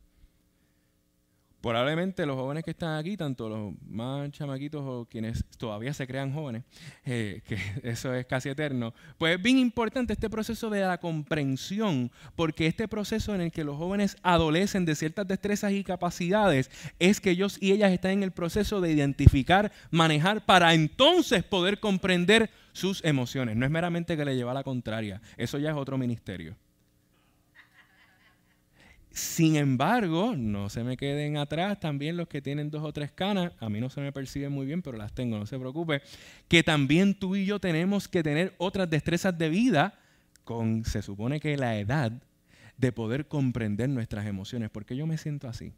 probablemente 1.66 2.28
los 2.28 2.36
jóvenes 2.36 2.64
que 2.64 2.70
están 2.70 3.00
aquí, 3.00 3.18
tanto 3.18 3.50
los 3.50 3.74
más 3.88 4.30
chamaquitos 4.30 4.84
o 4.86 5.08
quienes 5.10 5.44
todavía 5.58 5.96
se 5.96 6.06
crean 6.06 6.32
jóvenes, 6.32 6.64
eh, 7.06 7.42
que 7.44 7.58
eso 7.84 8.14
es 8.14 8.28
casi 8.28 8.50
eterno, 8.50 8.94
pues 9.18 9.38
es 9.38 9.42
bien 9.42 9.58
importante 9.58 10.14
este 10.14 10.30
proceso 10.30 10.70
de 10.70 10.82
la 10.82 11.00
comprensión, 11.00 12.12
porque 12.36 12.68
este 12.68 12.88
proceso 12.88 13.34
en 13.34 13.42
el 13.42 13.52
que 13.52 13.64
los 13.64 13.78
jóvenes 13.78 14.16
adolecen 14.22 14.86
de 14.86 14.94
ciertas 14.94 15.28
destrezas 15.28 15.72
y 15.72 15.84
capacidades 15.84 16.70
es 17.00 17.20
que 17.20 17.32
ellos 17.32 17.58
y 17.60 17.72
ellas 17.72 17.92
están 17.92 18.12
en 18.12 18.22
el 18.22 18.32
proceso 18.32 18.80
de 18.80 18.92
identificar, 18.92 19.72
manejar, 19.90 20.46
para 20.46 20.76
entonces 20.76 21.44
poder 21.44 21.80
comprender 21.80 22.52
sus 22.74 23.04
emociones. 23.04 23.56
No 23.56 23.66
es 23.66 23.72
meramente 23.72 24.16
que 24.16 24.26
le 24.26 24.36
lleva 24.36 24.52
a 24.52 24.54
la 24.56 24.64
contraria, 24.64 25.20
eso 25.36 25.58
ya 25.58 25.72
es 25.72 25.76
otro 25.76 25.98
ministerio. 25.98 26.56
Sin 29.16 29.56
embargo, 29.56 30.36
no 30.36 30.68
se 30.68 30.84
me 30.84 30.98
queden 30.98 31.38
atrás 31.38 31.80
también 31.80 32.18
los 32.18 32.28
que 32.28 32.42
tienen 32.42 32.70
dos 32.70 32.84
o 32.84 32.92
tres 32.92 33.14
canas, 33.14 33.54
a 33.62 33.70
mí 33.70 33.80
no 33.80 33.90
se 33.90 34.02
me 34.02 34.12
perciben 34.12 34.52
muy 34.52 34.66
bien, 34.66 34.82
pero 34.82 34.98
las 34.98 35.14
tengo, 35.14 35.40
no 35.40 35.46
se 35.46 35.58
preocupe, 35.58 36.02
que 36.50 36.64
también 36.64 37.18
tú 37.18 37.38
y 37.38 37.46
yo 37.46 37.58
tenemos 37.58 38.10
que 38.10 38.22
tener 38.22 38.54
otras 38.58 38.90
destrezas 38.90 39.38
de 39.38 39.48
vida 39.48 39.98
con, 40.44 40.84
se 40.84 41.02
supone 41.02 41.40
que 41.40 41.56
la 41.56 41.80
edad 41.80 42.12
de 42.76 42.92
poder 42.92 43.30
comprender 43.30 43.88
nuestras 43.88 44.26
emociones, 44.26 44.70
porque 44.70 44.98
yo 44.98 45.08
me 45.08 45.18
siento 45.18 45.48
así. 45.48 45.72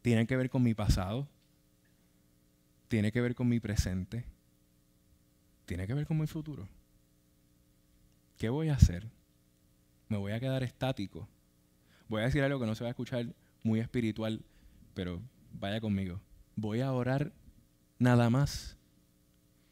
Tiene 0.00 0.26
que 0.26 0.38
ver 0.38 0.48
con 0.48 0.62
mi 0.62 0.72
pasado, 0.72 1.28
tiene 2.88 3.12
que 3.12 3.20
ver 3.20 3.34
con 3.34 3.46
mi 3.46 3.60
presente, 3.60 4.24
tiene 5.66 5.86
que 5.86 5.92
ver 5.92 6.06
con 6.06 6.18
mi 6.18 6.26
futuro. 6.26 6.66
¿Qué 8.38 8.48
voy 8.48 8.70
a 8.70 8.74
hacer? 8.74 9.06
¿Me 10.08 10.16
voy 10.16 10.32
a 10.32 10.40
quedar 10.40 10.62
estático? 10.62 11.28
Voy 12.08 12.22
a 12.22 12.24
decir 12.24 12.42
algo 12.42 12.60
que 12.60 12.66
no 12.66 12.74
se 12.74 12.84
va 12.84 12.88
a 12.88 12.90
escuchar 12.90 13.26
muy 13.62 13.80
espiritual, 13.80 14.42
pero 14.94 15.20
vaya 15.52 15.80
conmigo. 15.80 16.20
Voy 16.56 16.80
a 16.80 16.92
orar 16.92 17.32
nada 17.98 18.30
más. 18.30 18.76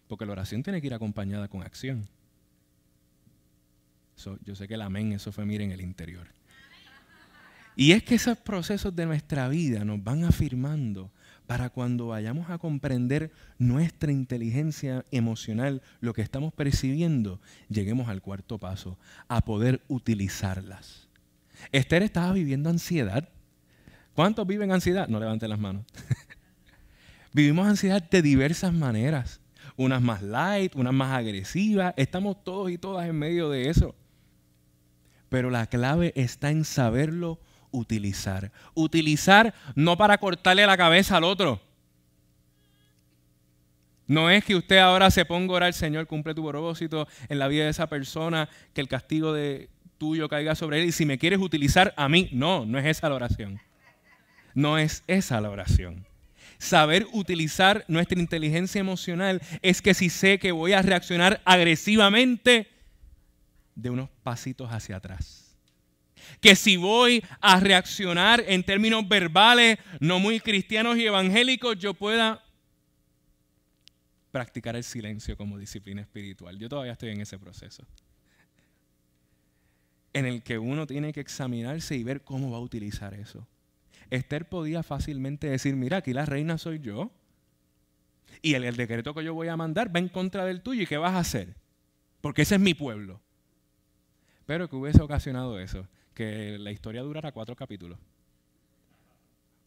Porque 0.08 0.26
la 0.26 0.32
oración 0.32 0.62
tiene 0.62 0.80
que 0.80 0.88
ir 0.88 0.94
acompañada 0.94 1.48
con 1.48 1.62
acción. 1.62 2.08
yo 4.44 4.54
sé 4.54 4.68
que 4.68 4.74
el 4.74 4.82
amén, 4.82 5.12
eso 5.12 5.32
fue, 5.32 5.44
miren, 5.44 5.72
el 5.72 5.80
interior. 5.80 6.28
Y 7.74 7.92
es 7.92 8.02
que 8.02 8.16
esos 8.16 8.36
procesos 8.36 8.94
de 8.94 9.06
nuestra 9.06 9.48
vida 9.48 9.84
nos 9.84 10.02
van 10.02 10.24
afirmando 10.24 11.10
para 11.46 11.70
cuando 11.70 12.08
vayamos 12.08 12.50
a 12.50 12.58
comprender 12.58 13.32
nuestra 13.58 14.12
inteligencia 14.12 15.04
emocional, 15.10 15.82
lo 16.00 16.12
que 16.12 16.22
estamos 16.22 16.52
percibiendo, 16.52 17.40
lleguemos 17.68 18.08
al 18.08 18.22
cuarto 18.22 18.58
paso, 18.58 18.98
a 19.28 19.40
poder 19.42 19.82
utilizarlas. 19.88 21.01
Esther 21.70 22.02
estaba 22.02 22.32
viviendo 22.32 22.70
ansiedad. 22.70 23.28
¿Cuántos 24.14 24.46
viven 24.46 24.72
ansiedad? 24.72 25.08
No 25.08 25.20
levanten 25.20 25.50
las 25.50 25.58
manos. 25.58 25.84
Vivimos 27.32 27.66
ansiedad 27.66 28.02
de 28.02 28.22
diversas 28.22 28.72
maneras. 28.72 29.40
Unas 29.76 30.02
más 30.02 30.22
light, 30.22 30.74
unas 30.74 30.92
más 30.92 31.16
agresivas. 31.16 31.94
Estamos 31.96 32.42
todos 32.44 32.70
y 32.70 32.78
todas 32.78 33.08
en 33.08 33.18
medio 33.18 33.48
de 33.48 33.70
eso. 33.70 33.94
Pero 35.28 35.48
la 35.48 35.66
clave 35.66 36.12
está 36.14 36.50
en 36.50 36.64
saberlo 36.64 37.40
utilizar. 37.70 38.52
Utilizar 38.74 39.54
no 39.74 39.96
para 39.96 40.18
cortarle 40.18 40.66
la 40.66 40.76
cabeza 40.76 41.16
al 41.16 41.24
otro. 41.24 41.60
No 44.06 44.28
es 44.28 44.44
que 44.44 44.54
usted 44.54 44.76
ahora 44.76 45.10
se 45.10 45.24
ponga 45.24 45.54
a 45.54 45.56
orar, 45.56 45.72
Señor, 45.72 46.06
cumple 46.06 46.34
tu 46.34 46.46
propósito 46.46 47.08
en 47.30 47.38
la 47.38 47.48
vida 47.48 47.64
de 47.64 47.70
esa 47.70 47.86
persona, 47.86 48.48
que 48.74 48.82
el 48.82 48.88
castigo 48.88 49.32
de 49.32 49.70
tuyo 50.02 50.28
caiga 50.28 50.56
sobre 50.56 50.80
él 50.80 50.88
y 50.88 50.90
si 50.90 51.06
me 51.06 51.16
quieres 51.16 51.38
utilizar 51.38 51.94
a 51.96 52.08
mí. 52.08 52.28
No, 52.32 52.66
no 52.66 52.76
es 52.76 52.86
esa 52.86 53.08
la 53.08 53.14
oración. 53.14 53.60
No 54.52 54.76
es 54.76 55.04
esa 55.06 55.40
la 55.40 55.48
oración. 55.48 56.04
Saber 56.58 57.06
utilizar 57.12 57.84
nuestra 57.86 58.18
inteligencia 58.18 58.80
emocional 58.80 59.40
es 59.62 59.80
que 59.80 59.94
si 59.94 60.10
sé 60.10 60.40
que 60.40 60.50
voy 60.50 60.72
a 60.72 60.82
reaccionar 60.82 61.40
agresivamente, 61.44 62.68
de 63.76 63.90
unos 63.90 64.10
pasitos 64.24 64.72
hacia 64.72 64.96
atrás. 64.96 65.56
Que 66.40 66.56
si 66.56 66.76
voy 66.76 67.22
a 67.40 67.60
reaccionar 67.60 68.42
en 68.48 68.64
términos 68.64 69.08
verbales, 69.08 69.78
no 70.00 70.18
muy 70.18 70.40
cristianos 70.40 70.96
y 70.96 71.06
evangélicos, 71.06 71.78
yo 71.78 71.94
pueda 71.94 72.44
practicar 74.32 74.74
el 74.74 74.82
silencio 74.82 75.36
como 75.36 75.58
disciplina 75.58 76.00
espiritual. 76.00 76.58
Yo 76.58 76.68
todavía 76.68 76.92
estoy 76.92 77.10
en 77.10 77.20
ese 77.20 77.38
proceso. 77.38 77.86
En 80.12 80.26
el 80.26 80.42
que 80.42 80.58
uno 80.58 80.86
tiene 80.86 81.12
que 81.12 81.20
examinarse 81.20 81.96
y 81.96 82.04
ver 82.04 82.22
cómo 82.22 82.50
va 82.50 82.58
a 82.58 82.60
utilizar 82.60 83.14
eso. 83.14 83.46
Esther 84.10 84.46
podía 84.46 84.82
fácilmente 84.82 85.48
decir, 85.48 85.74
mira, 85.74 85.98
aquí 85.98 86.12
la 86.12 86.26
reina 86.26 86.58
soy 86.58 86.80
yo. 86.80 87.10
Y 88.42 88.54
el, 88.54 88.76
decreto 88.76 89.14
que 89.14 89.24
yo 89.24 89.32
voy 89.32 89.48
a 89.48 89.56
mandar 89.56 89.94
va 89.94 90.00
en 90.00 90.08
contra 90.08 90.44
del 90.44 90.60
tuyo. 90.60 90.82
¿Y 90.82 90.86
qué 90.86 90.98
vas 90.98 91.14
a 91.14 91.20
hacer? 91.20 91.54
Porque 92.20 92.42
ese 92.42 92.56
es 92.56 92.60
mi 92.60 92.74
pueblo. 92.74 93.20
Pero 94.44 94.68
que 94.68 94.76
hubiese 94.76 95.00
ocasionado 95.00 95.58
eso, 95.58 95.86
que 96.12 96.58
la 96.58 96.72
historia 96.72 97.00
durara 97.02 97.32
cuatro 97.32 97.56
capítulos. 97.56 97.98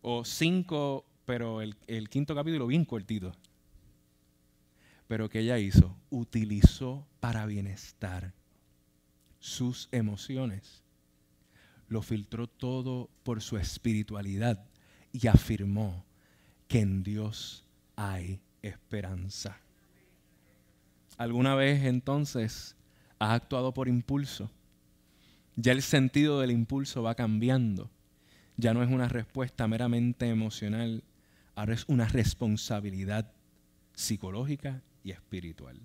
O 0.02 0.24
cinco, 0.24 1.06
pero 1.26 1.64
el, 1.64 1.76
el 1.88 2.10
quinto 2.10 2.36
capítulo 2.36 2.68
bien 2.68 2.86
cortito. 2.86 3.32
Pero 5.08 5.28
que 5.28 5.40
ella 5.40 5.58
hizo, 5.58 5.96
utilizó 6.12 7.08
para 7.20 7.48
bienestar 7.48 8.34
sus 9.46 9.90
emociones. 9.92 10.82
Lo 11.88 12.02
filtró 12.02 12.48
todo 12.48 13.12
por 13.22 13.44
su 13.44 13.58
espiritualidad 13.58 14.66
y 15.14 15.28
afirmó 15.28 16.04
que 16.68 16.80
en 16.80 17.04
Dios 17.04 17.64
hay 17.96 18.42
esperanza. 18.64 19.60
¿Alguna 21.20 21.54
vez 21.54 21.84
entonces 21.84 22.76
has 23.20 23.36
actuado 23.36 23.72
por 23.72 23.88
impulso? 23.88 24.50
Ya 25.56 25.74
el 25.74 25.84
sentido 25.84 26.40
del 26.40 26.50
impulso 26.50 27.04
va 27.04 27.14
cambiando. 27.14 27.92
Ya 28.58 28.74
no 28.74 28.82
es 28.82 28.90
una 28.90 29.08
respuesta 29.08 29.68
meramente 29.68 30.28
emocional, 30.28 31.04
ahora 31.54 31.76
es 31.76 31.86
una 31.88 32.08
responsabilidad 32.08 33.32
psicológica 33.94 34.82
y 35.04 35.12
espiritual. 35.12 35.80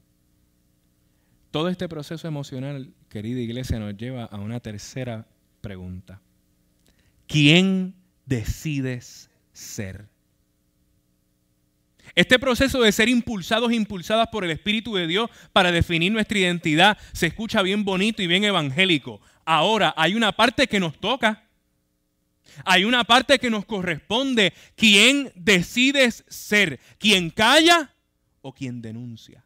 Todo 1.51 1.69
este 1.69 1.89
proceso 1.89 2.29
emocional, 2.29 2.93
querida 3.09 3.41
iglesia, 3.41 3.79
nos 3.79 3.97
lleva 3.97 4.25
a 4.25 4.37
una 4.39 4.61
tercera 4.61 5.27
pregunta. 5.61 6.21
¿Quién 7.27 7.95
decides 8.25 9.31
ser? 9.53 10.09
Este 12.15 12.39
proceso 12.39 12.81
de 12.81 12.93
ser 12.93 13.09
impulsados 13.09 13.71
e 13.71 13.77
impulsadas 13.77 14.29
por 14.29 14.45
el 14.45 14.51
Espíritu 14.51 14.95
de 14.95 15.07
Dios 15.07 15.31
para 15.53 15.73
definir 15.73 16.13
nuestra 16.13 16.39
identidad 16.39 16.99
se 17.13 17.27
escucha 17.27 17.63
bien 17.63 17.85
bonito 17.85 18.23
y 18.23 18.27
bien 18.27 18.45
evangélico. 18.45 19.21
Ahora, 19.45 19.95
hay 19.97 20.15
una 20.15 20.33
parte 20.33 20.67
que 20.67 20.81
nos 20.81 20.99
toca. 20.99 21.49
Hay 22.65 22.85
una 22.85 23.05
parte 23.05 23.39
que 23.39 23.51
nos 23.51 23.65
corresponde. 23.65 24.53
¿Quién 24.77 25.33
decides 25.35 26.25
ser? 26.29 26.81
¿Quién 26.99 27.31
calla 27.31 27.95
o 28.41 28.53
quien 28.53 28.83
denuncia? 28.83 29.45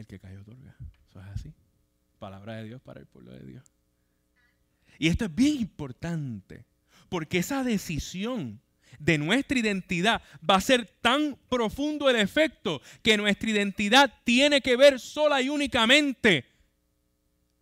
El 0.00 0.06
que 0.06 0.18
calla 0.18 0.40
otorga. 0.40 0.74
Eso 1.10 1.20
es 1.20 1.26
así. 1.26 1.52
Palabra 2.18 2.54
de 2.56 2.64
Dios 2.64 2.80
para 2.80 3.00
el 3.00 3.06
pueblo 3.06 3.32
de 3.32 3.44
Dios. 3.44 3.70
Y 4.98 5.08
esto 5.08 5.26
es 5.26 5.34
bien 5.34 5.60
importante, 5.60 6.64
porque 7.10 7.36
esa 7.36 7.62
decisión 7.62 8.62
de 8.98 9.18
nuestra 9.18 9.58
identidad 9.58 10.22
va 10.48 10.54
a 10.54 10.60
ser 10.62 10.86
tan 11.02 11.38
profundo 11.50 12.08
el 12.08 12.16
efecto 12.16 12.80
que 13.02 13.18
nuestra 13.18 13.50
identidad 13.50 14.10
tiene 14.24 14.62
que 14.62 14.74
ver 14.74 14.98
sola 14.98 15.42
y 15.42 15.50
únicamente 15.50 16.46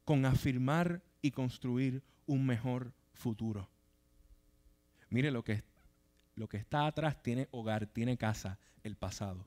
con 0.05 0.24
afirmar 0.24 1.03
y 1.20 1.33
construir 1.33 2.05
un 2.24 2.46
mejor 2.46 2.92
futuro. 3.14 3.68
Mire 5.11 5.33
lo 5.33 5.42
que, 5.42 5.64
lo 6.37 6.48
que 6.48 6.59
está 6.59 6.87
atrás 6.87 7.20
tiene 7.20 7.48
hogar, 7.51 7.88
tiene 7.88 8.16
casa, 8.16 8.61
el 8.85 8.94
pasado. 8.94 9.44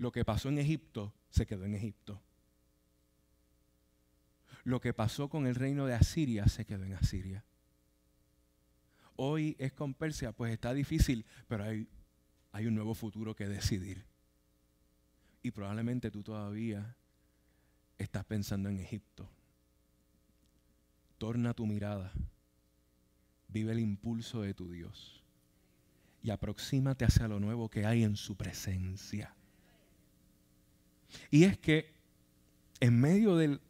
Lo 0.00 0.12
que 0.12 0.24
pasó 0.24 0.48
en 0.48 0.56
Egipto 0.56 1.12
se 1.28 1.44
quedó 1.44 1.66
en 1.66 1.74
Egipto. 1.74 2.22
Lo 4.64 4.80
que 4.80 4.94
pasó 4.94 5.28
con 5.28 5.46
el 5.46 5.54
reino 5.54 5.84
de 5.84 5.92
Asiria 5.92 6.48
se 6.48 6.64
quedó 6.64 6.84
en 6.84 6.94
Asiria. 6.94 7.44
Hoy 9.16 9.56
es 9.58 9.74
con 9.74 9.92
Persia, 9.92 10.32
pues 10.32 10.54
está 10.54 10.72
difícil, 10.72 11.26
pero 11.48 11.64
hay, 11.64 11.86
un 12.66 12.74
nuevo 12.74 12.94
futuro 12.94 13.36
que 13.36 13.46
decidir. 13.46 14.06
Y 15.42 15.50
probablemente 15.50 16.10
tú 16.10 16.22
todavía 16.22 16.96
estás 17.98 18.24
pensando 18.24 18.70
en 18.70 18.78
Egipto. 18.78 19.28
Torna 21.18 21.52
tu 21.52 21.66
mirada, 21.66 22.10
vive 23.48 23.72
el 23.72 23.80
impulso 23.80 24.40
de 24.40 24.54
tu 24.54 24.72
Dios 24.72 25.22
y 26.22 26.30
aproxímate 26.30 27.04
hacia 27.04 27.28
lo 27.28 27.38
nuevo 27.38 27.68
que 27.68 27.84
hay 27.84 28.02
en 28.02 28.16
su 28.16 28.34
presencia. 28.34 29.36
Y 31.30 31.44
es 31.44 31.58
que 31.58 31.92
en 32.80 33.00
medio 33.00 33.36
del, 33.36 33.60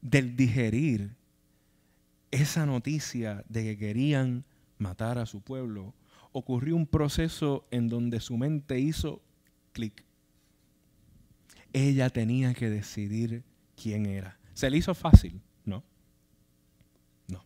del 0.00 0.36
digerir 0.36 1.16
esa 2.30 2.66
noticia 2.66 3.44
de 3.48 3.64
que 3.64 3.78
querían 3.78 4.44
matar 4.78 5.18
a 5.18 5.26
su 5.26 5.42
pueblo, 5.42 5.94
ocurrió 6.32 6.76
un 6.76 6.86
proceso 6.86 7.66
en 7.70 7.88
donde 7.88 8.20
su 8.20 8.36
mente 8.36 8.78
hizo 8.78 9.22
clic. 9.72 10.04
Ella 11.72 12.10
tenía 12.10 12.54
que 12.54 12.70
decidir 12.70 13.44
quién 13.80 14.06
era. 14.06 14.38
¿Se 14.54 14.70
le 14.70 14.76
hizo 14.76 14.94
fácil? 14.94 15.40
No. 15.64 15.84
No. 17.28 17.44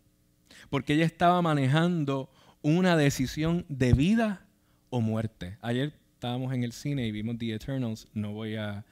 Porque 0.69 0.93
ella 0.93 1.05
estaba 1.05 1.41
manejando 1.41 2.31
una 2.61 2.97
decisión 2.97 3.65
de 3.69 3.93
vida 3.93 4.47
o 4.89 5.01
muerte. 5.01 5.57
Ayer 5.61 5.93
estábamos 6.13 6.53
en 6.53 6.63
el 6.63 6.71
cine 6.71 7.05
y 7.05 7.11
vimos 7.11 7.37
The 7.37 7.53
Eternals. 7.53 8.07
No 8.13 8.33
voy 8.33 8.55
a, 8.55 8.85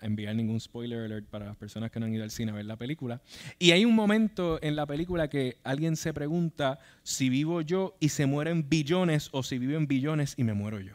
enviar 0.00 0.34
ningún 0.34 0.60
spoiler 0.60 1.04
alert 1.04 1.26
para 1.28 1.46
las 1.46 1.56
personas 1.56 1.90
que 1.90 2.00
no 2.00 2.06
han 2.06 2.14
ido 2.14 2.24
al 2.24 2.30
cine 2.30 2.52
a 2.52 2.54
ver 2.54 2.64
la 2.64 2.76
película. 2.76 3.22
Y 3.58 3.70
hay 3.70 3.84
un 3.84 3.94
momento 3.94 4.58
en 4.62 4.76
la 4.76 4.86
película 4.86 5.28
que 5.28 5.58
alguien 5.64 5.96
se 5.96 6.12
pregunta 6.12 6.78
si 7.02 7.28
vivo 7.28 7.60
yo 7.60 7.96
y 8.00 8.08
se 8.08 8.26
mueren 8.26 8.68
billones 8.68 9.28
o 9.32 9.42
si 9.42 9.58
viven 9.58 9.86
billones 9.86 10.34
y 10.36 10.44
me 10.44 10.54
muero 10.54 10.80
yo. 10.80 10.94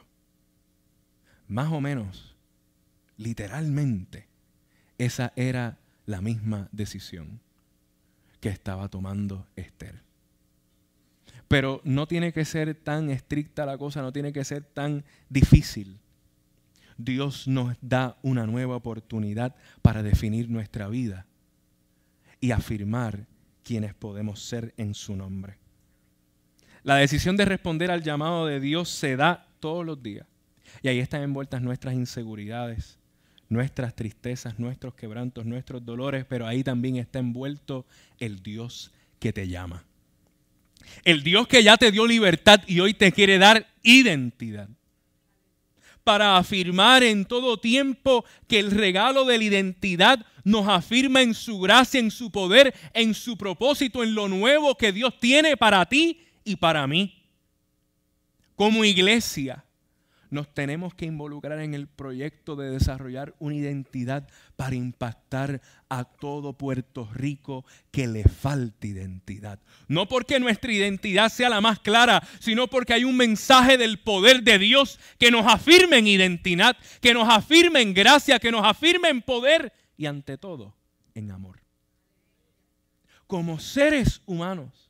Más 1.48 1.72
o 1.72 1.80
menos, 1.80 2.36
literalmente, 3.18 4.28
esa 4.98 5.32
era 5.36 5.78
la 6.06 6.22
misma 6.22 6.68
decisión 6.72 7.40
que 8.40 8.50
estaba 8.50 8.90
tomando 8.90 9.48
Esther. 9.56 10.02
Pero 11.48 11.82
no 11.86 12.08
tiene 12.08 12.34
que 12.34 12.44
ser 12.44 12.76
tan 12.76 13.10
estricta 13.10 13.66
la 13.66 13.78
cosa, 13.78 14.02
no 14.02 14.12
tiene 14.12 14.34
que 14.34 14.44
ser 14.44 14.64
tan 14.64 15.06
difícil. 15.30 15.98
Dios 16.98 17.48
nos 17.48 17.76
da 17.82 18.18
una 18.22 18.46
nueva 18.46 18.76
oportunidad 18.76 19.56
para 19.82 20.04
definir 20.04 20.50
nuestra 20.50 20.88
vida 20.88 21.26
y 22.40 22.52
afirmar 22.52 23.28
quienes 23.64 23.94
podemos 23.94 24.42
ser 24.42 24.74
en 24.78 24.94
su 24.94 25.16
nombre. 25.16 25.58
La 26.84 26.96
decisión 26.96 27.36
de 27.36 27.46
responder 27.46 27.92
al 27.92 28.04
llamado 28.04 28.46
de 28.46 28.60
Dios 28.60 28.90
se 28.90 29.16
da 29.16 29.48
todos 29.60 29.86
los 29.86 30.02
días. 30.02 30.26
Y 30.82 30.88
ahí 30.88 31.00
están 31.00 31.22
envueltas 31.22 31.62
nuestras 31.62 31.94
inseguridades, 31.94 32.98
nuestras 33.50 33.96
tristezas, 33.96 34.60
nuestros 34.60 34.94
quebrantos, 34.96 35.46
nuestros 35.46 35.84
dolores, 35.84 36.26
pero 36.26 36.48
ahí 36.48 36.64
también 36.64 36.98
está 36.98 37.20
envuelto 37.20 37.86
el 38.20 38.42
Dios 38.42 38.94
que 39.20 39.34
te 39.34 39.48
llama. 39.48 39.84
El 41.04 41.24
Dios 41.24 41.48
que 41.48 41.64
ya 41.64 41.78
te 41.78 41.92
dio 41.92 42.06
libertad 42.08 42.62
y 42.68 42.80
hoy 42.80 42.94
te 42.94 43.12
quiere 43.12 43.38
dar 43.38 43.68
identidad. 43.84 44.70
Para 46.08 46.38
afirmar 46.38 47.04
en 47.04 47.26
todo 47.26 47.58
tiempo 47.58 48.24
que 48.48 48.60
el 48.60 48.72
regalo 48.72 49.26
de 49.26 49.38
la 49.38 49.44
identidad 49.44 50.26
nos 50.46 50.66
afirma 50.66 51.22
en 51.22 51.34
su 51.34 51.60
gracia, 51.60 52.00
en 52.00 52.12
su 52.12 52.32
poder, 52.32 52.74
en 52.94 53.14
su 53.14 53.36
propósito, 53.36 54.02
en 54.04 54.16
lo 54.16 54.30
nuevo 54.30 54.78
que 54.78 54.94
Dios 54.94 55.20
tiene 55.20 55.58
para 55.58 55.86
ti 55.86 56.22
y 56.46 56.56
para 56.56 56.88
mí. 56.88 57.14
Como 58.56 58.86
iglesia, 58.86 59.66
nos 60.30 60.54
tenemos 60.54 60.94
que 60.94 61.06
involucrar 61.06 61.60
en 61.60 61.74
el 61.74 61.88
proyecto 61.88 62.56
de 62.56 62.72
desarrollar 62.72 63.36
una 63.40 63.56
identidad 63.56 64.28
para 64.56 64.76
impactar 64.76 65.62
a 65.90 66.04
todo 66.04 66.54
Puerto 66.54 67.10
Rico 67.14 67.66
que 67.92 68.08
le 68.08 68.24
falte 68.24 68.88
identidad. 68.88 69.60
No 69.88 70.08
porque 70.08 70.40
nuestra 70.40 70.72
identidad 70.72 71.30
sea 71.30 71.50
la 71.50 71.62
más 71.62 71.80
clara, 71.80 72.22
sino 72.40 72.68
porque 72.68 72.94
hay 72.94 73.04
un 73.04 73.16
mensaje 73.16 73.78
del 73.78 74.00
poder 74.00 74.44
de 74.44 74.60
Dios 74.60 75.00
que 75.18 75.32
nos 75.32 75.46
afirme 75.46 75.98
en 75.98 76.08
identidad, 76.08 76.78
que 77.02 77.14
nos 77.14 77.30
afirme 77.30 77.82
en 77.82 77.94
gracia, 77.94 78.40
que 78.40 78.52
nos 78.52 78.66
afirme 78.66 79.10
en 79.10 79.22
poder 79.22 79.72
y 79.98 80.06
ante 80.06 80.38
todo 80.38 80.76
en 81.14 81.32
amor. 81.32 81.62
Como 83.26 83.60
seres 83.60 84.22
humanos, 84.26 84.90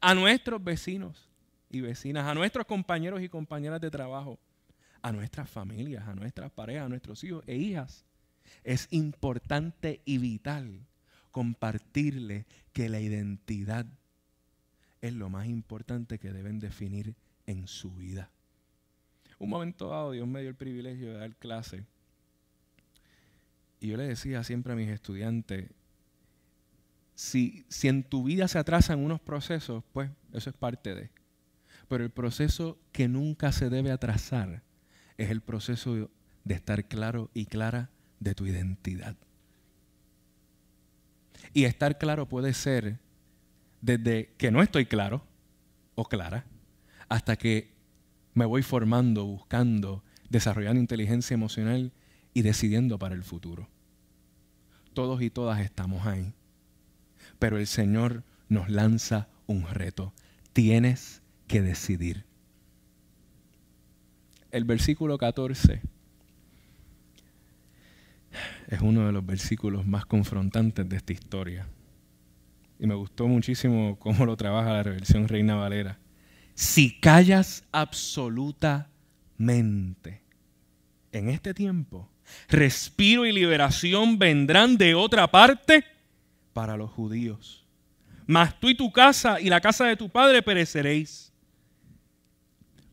a 0.00 0.14
nuestros 0.14 0.62
vecinos 0.62 1.28
y 1.70 1.80
vecinas, 1.80 2.26
a 2.26 2.34
nuestros 2.34 2.66
compañeros 2.66 3.22
y 3.22 3.28
compañeras 3.28 3.80
de 3.80 3.90
trabajo, 3.90 4.38
a 5.02 5.12
nuestras 5.12 5.48
familias, 5.48 6.06
a 6.08 6.14
nuestras 6.14 6.50
parejas, 6.50 6.86
a 6.86 6.88
nuestros 6.88 7.22
hijos 7.24 7.44
e 7.46 7.56
hijas. 7.56 8.04
Es 8.64 8.88
importante 8.90 10.00
y 10.04 10.18
vital 10.18 10.86
compartirle 11.30 12.46
que 12.72 12.88
la 12.88 13.00
identidad 13.00 13.86
es 15.00 15.14
lo 15.14 15.30
más 15.30 15.46
importante 15.46 16.18
que 16.18 16.32
deben 16.32 16.58
definir 16.58 17.14
en 17.46 17.66
su 17.66 17.94
vida. 17.94 18.30
Un 19.38 19.50
momento 19.50 19.88
dado, 19.88 20.12
Dios 20.12 20.28
me 20.28 20.40
dio 20.40 20.50
el 20.50 20.56
privilegio 20.56 21.12
de 21.12 21.18
dar 21.18 21.36
clase. 21.36 21.84
Y 23.80 23.88
yo 23.88 23.96
le 23.96 24.04
decía 24.04 24.44
siempre 24.44 24.74
a 24.74 24.76
mis 24.76 24.90
estudiantes, 24.90 25.70
si, 27.14 27.64
si 27.68 27.88
en 27.88 28.02
tu 28.02 28.24
vida 28.24 28.48
se 28.48 28.58
atrasan 28.58 28.98
unos 28.98 29.20
procesos, 29.20 29.82
pues 29.92 30.10
eso 30.32 30.50
es 30.50 30.56
parte 30.56 30.94
de. 30.94 31.10
Pero 31.88 32.04
el 32.04 32.10
proceso 32.10 32.78
que 32.92 33.08
nunca 33.08 33.52
se 33.52 33.70
debe 33.70 33.90
atrasar 33.90 34.62
es 35.20 35.30
el 35.30 35.42
proceso 35.42 36.10
de 36.44 36.54
estar 36.54 36.88
claro 36.88 37.30
y 37.34 37.44
clara 37.44 37.90
de 38.20 38.34
tu 38.34 38.46
identidad. 38.46 39.16
Y 41.52 41.64
estar 41.64 41.98
claro 41.98 42.26
puede 42.26 42.54
ser 42.54 42.98
desde 43.82 44.34
que 44.38 44.50
no 44.50 44.62
estoy 44.62 44.86
claro 44.86 45.22
o 45.94 46.04
clara 46.04 46.46
hasta 47.08 47.36
que 47.36 47.74
me 48.32 48.46
voy 48.46 48.62
formando, 48.62 49.26
buscando, 49.26 50.02
desarrollando 50.30 50.80
inteligencia 50.80 51.34
emocional 51.34 51.92
y 52.32 52.40
decidiendo 52.40 52.98
para 52.98 53.14
el 53.14 53.22
futuro. 53.22 53.68
Todos 54.94 55.20
y 55.20 55.28
todas 55.28 55.60
estamos 55.60 56.06
ahí. 56.06 56.32
Pero 57.38 57.58
el 57.58 57.66
Señor 57.66 58.24
nos 58.48 58.70
lanza 58.70 59.28
un 59.46 59.66
reto. 59.66 60.14
Tienes 60.54 61.22
que 61.46 61.60
decidir 61.60 62.29
el 64.50 64.64
versículo 64.64 65.18
14 65.18 65.82
es 68.68 68.80
uno 68.80 69.06
de 69.06 69.12
los 69.12 69.26
versículos 69.26 69.86
más 69.86 70.06
confrontantes 70.06 70.88
de 70.88 70.96
esta 70.96 71.12
historia. 71.12 71.66
Y 72.78 72.86
me 72.86 72.94
gustó 72.94 73.26
muchísimo 73.26 73.98
cómo 73.98 74.24
lo 74.24 74.36
trabaja 74.36 74.72
la 74.72 74.84
reversión 74.84 75.28
Reina 75.28 75.56
Valera. 75.56 75.98
Si 76.54 76.98
callas 77.00 77.64
absolutamente 77.72 80.22
en 81.12 81.28
este 81.28 81.52
tiempo, 81.52 82.08
respiro 82.48 83.26
y 83.26 83.32
liberación 83.32 84.16
vendrán 84.18 84.76
de 84.76 84.94
otra 84.94 85.28
parte 85.28 85.84
para 86.52 86.76
los 86.76 86.90
judíos. 86.90 87.66
Mas 88.26 88.60
tú 88.60 88.68
y 88.68 88.76
tu 88.76 88.92
casa 88.92 89.40
y 89.40 89.48
la 89.48 89.60
casa 89.60 89.86
de 89.86 89.96
tu 89.96 90.08
padre 90.08 90.42
pereceréis. 90.42 91.32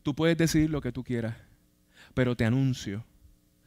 Tú 0.02 0.12
puedes 0.14 0.36
decidir 0.36 0.70
lo 0.70 0.80
que 0.80 0.90
tú 0.90 1.04
quieras 1.04 1.47
pero 2.14 2.36
te 2.36 2.44
anuncio. 2.44 3.04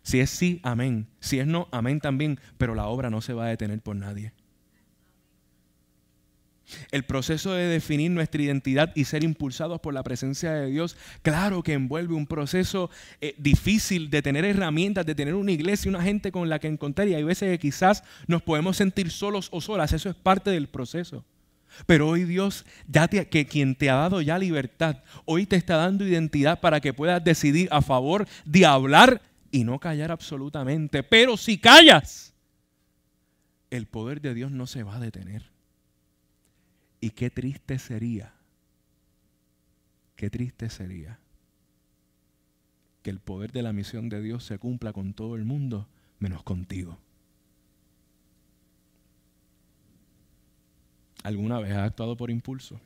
Si 0.04 0.19
es 0.19 0.30
sí, 0.30 0.60
amén. 0.63 1.08
Si 1.19 1.39
es 1.39 1.47
no, 1.47 1.67
amén 1.71 1.99
también. 1.99 2.39
Pero 2.58 2.75
la 2.75 2.88
obra 2.88 3.10
no 3.10 3.21
se 3.21 3.34
va 3.34 3.45
a 3.45 3.49
detener 3.49 3.82
por 3.82 3.95
nadie. 3.95 4.34
El 6.91 7.04
proceso 7.04 7.54
de 7.54 7.65
definir 7.65 8.12
nuestra 8.12 8.41
identidad 8.41 8.93
y 8.95 9.04
ser 9.04 9.23
impulsados 9.23 9.82
por 9.82 9.93
la 9.93 10.04
presencia 10.04 10.54
de 10.54 10.67
Dios, 10.67 10.95
claro 11.21 11.63
que 11.63 11.73
envuelve 11.73 12.13
un 12.13 12.27
proceso 12.27 12.89
eh, 13.19 13.36
difícil 13.38 14.10
de 14.10 14.21
tener 14.21 14.45
herramientas, 14.45 15.06
de 15.06 15.15
tener 15.15 15.36
una 15.36 15.51
iglesia, 15.51 15.89
una 15.89 16.01
gente 16.01 16.32
con 16.32 16.49
la 16.49 16.60
que 16.60 16.67
encontrar. 16.67 17.08
Y 17.08 17.15
hay 17.15 17.23
veces 17.23 17.49
que 17.49 17.60
quizás 17.60 18.04
nos 18.27 18.41
podemos 18.41 18.77
sentir 18.77 19.12
solos 19.12 19.49
o 19.51 19.60
solas. 19.60 19.91
Eso 19.91 20.10
es 20.10 20.15
parte 20.15 20.49
del 20.49 20.69
proceso. 20.69 21.25
Pero 21.86 22.10
hoy 22.10 22.23
Dios, 22.23 22.65
ya 22.88 23.07
que 23.07 23.47
quien 23.47 23.75
te 23.75 23.89
ha 23.89 23.95
dado 23.95 24.21
ya 24.21 24.38
libertad, 24.38 25.03
hoy 25.25 25.45
te 25.45 25.55
está 25.55 25.77
dando 25.77 26.05
identidad 26.05 26.60
para 26.60 26.79
que 26.79 26.93
puedas 26.93 27.23
decidir 27.23 27.67
a 27.71 27.81
favor 27.81 28.27
de 28.45 28.65
hablar 28.65 29.21
y 29.51 29.63
no 29.63 29.79
callar 29.79 30.12
absolutamente. 30.12 31.03
Pero 31.03 31.38
si 31.38 31.57
callas, 31.57 32.34
el 33.69 33.86
poder 33.86 34.21
de 34.21 34.34
Dios 34.34 34.51
no 34.51 34.67
se 34.67 34.84
va 34.84 34.97
a 34.97 34.99
detener. 34.99 35.49
Y 36.99 37.12
qué 37.12 37.29
triste 37.29 37.79
sería, 37.79 38.34
qué 40.15 40.29
triste 40.29 40.69
sería 40.69 41.19
que 43.01 43.10
el 43.10 43.19
poder 43.19 43.51
de 43.51 43.63
la 43.63 43.73
misión 43.73 44.10
de 44.10 44.21
Dios 44.21 44.43
se 44.43 44.60
cumpla 44.60 44.93
con 44.93 45.13
todo 45.13 45.36
el 45.36 45.45
mundo 45.45 45.88
menos 46.19 46.43
contigo. 46.43 46.99
¿Alguna 51.23 51.60
vez 51.60 51.71
ha 51.73 51.84
actuado 51.84 52.17
por 52.17 52.31
impulso? 52.31 52.79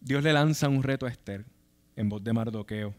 Dios 0.00 0.22
le 0.22 0.32
lanza 0.32 0.68
un 0.68 0.82
reto 0.82 1.06
a 1.06 1.10
Esther 1.10 1.44
en 1.96 2.08
voz 2.08 2.22
de 2.22 2.32
Mardoqueo. 2.32 2.94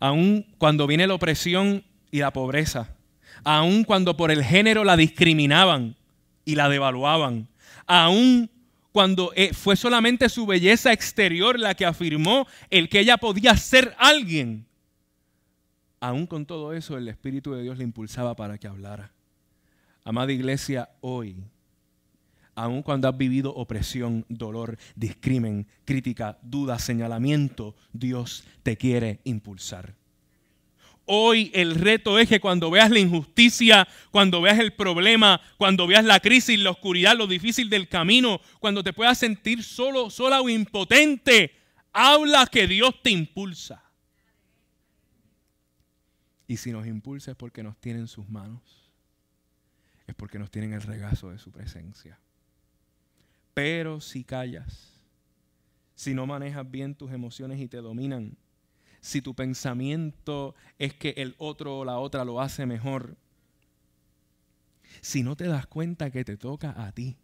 Aun 0.00 0.46
cuando 0.58 0.86
viene 0.86 1.06
la 1.06 1.14
opresión 1.14 1.84
y 2.10 2.18
la 2.18 2.32
pobreza, 2.32 2.96
aun 3.44 3.84
cuando 3.84 4.16
por 4.16 4.30
el 4.30 4.42
género 4.42 4.84
la 4.84 4.96
discriminaban 4.96 5.96
y 6.44 6.54
la 6.54 6.68
devaluaban, 6.68 7.48
aun 7.86 8.50
cuando 8.92 9.32
eh, 9.36 9.52
fue 9.52 9.76
solamente 9.76 10.28
su 10.28 10.46
belleza 10.46 10.92
exterior 10.92 11.58
la 11.58 11.74
que 11.74 11.84
afirmó 11.84 12.46
el 12.70 12.88
que 12.88 13.00
ella 13.00 13.18
podía 13.18 13.56
ser 13.56 13.94
alguien, 13.98 14.66
aun 16.00 16.26
con 16.26 16.46
todo 16.46 16.72
eso 16.72 16.96
el 16.96 17.08
Espíritu 17.08 17.52
de 17.52 17.62
Dios 17.62 17.78
le 17.78 17.84
impulsaba 17.84 18.34
para 18.36 18.58
que 18.58 18.68
hablara. 18.68 19.12
Amada 20.04 20.32
iglesia, 20.32 20.88
hoy 21.00 21.36
aun 22.56 22.82
cuando 22.82 23.06
has 23.06 23.16
vivido 23.16 23.54
opresión, 23.54 24.24
dolor, 24.28 24.78
discrimen, 24.96 25.68
crítica, 25.84 26.38
duda, 26.42 26.78
señalamiento, 26.78 27.76
Dios 27.92 28.44
te 28.62 28.76
quiere 28.76 29.20
impulsar. 29.24 29.94
Hoy 31.04 31.52
el 31.54 31.76
reto 31.76 32.18
es 32.18 32.28
que 32.28 32.40
cuando 32.40 32.68
veas 32.68 32.90
la 32.90 32.98
injusticia, 32.98 33.86
cuando 34.10 34.40
veas 34.40 34.58
el 34.58 34.72
problema, 34.72 35.40
cuando 35.56 35.86
veas 35.86 36.04
la 36.04 36.18
crisis, 36.18 36.58
la 36.58 36.70
oscuridad, 36.70 37.16
lo 37.16 37.28
difícil 37.28 37.70
del 37.70 37.88
camino, 37.88 38.40
cuando 38.58 38.82
te 38.82 38.92
puedas 38.92 39.18
sentir 39.18 39.62
solo, 39.62 40.10
sola 40.10 40.40
o 40.40 40.48
impotente, 40.48 41.52
habla 41.92 42.46
que 42.46 42.66
Dios 42.66 43.02
te 43.02 43.10
impulsa. 43.10 43.84
Y 46.48 46.56
si 46.56 46.72
nos 46.72 46.86
impulsa 46.86 47.32
es 47.32 47.36
porque 47.36 47.62
nos 47.62 47.76
tiene 47.78 48.00
en 48.00 48.08
sus 48.08 48.28
manos, 48.28 48.90
es 50.06 50.14
porque 50.14 50.38
nos 50.38 50.50
tiene 50.50 50.68
en 50.68 50.74
el 50.74 50.82
regazo 50.82 51.30
de 51.30 51.38
su 51.38 51.52
presencia. 51.52 52.18
Pero 53.56 54.02
si 54.02 54.22
callas, 54.22 55.00
si 55.94 56.12
no 56.12 56.26
manejas 56.26 56.70
bien 56.70 56.94
tus 56.94 57.10
emociones 57.10 57.58
y 57.58 57.68
te 57.68 57.78
dominan, 57.78 58.36
si 59.00 59.22
tu 59.22 59.34
pensamiento 59.34 60.54
es 60.78 60.92
que 60.92 61.14
el 61.16 61.34
otro 61.38 61.78
o 61.78 61.84
la 61.86 61.98
otra 61.98 62.26
lo 62.26 62.42
hace 62.42 62.66
mejor, 62.66 63.16
si 65.00 65.22
no 65.22 65.36
te 65.36 65.46
das 65.46 65.66
cuenta 65.66 66.10
que 66.10 66.22
te 66.22 66.36
toca 66.36 66.84
a 66.86 66.92
ti, 66.92 67.16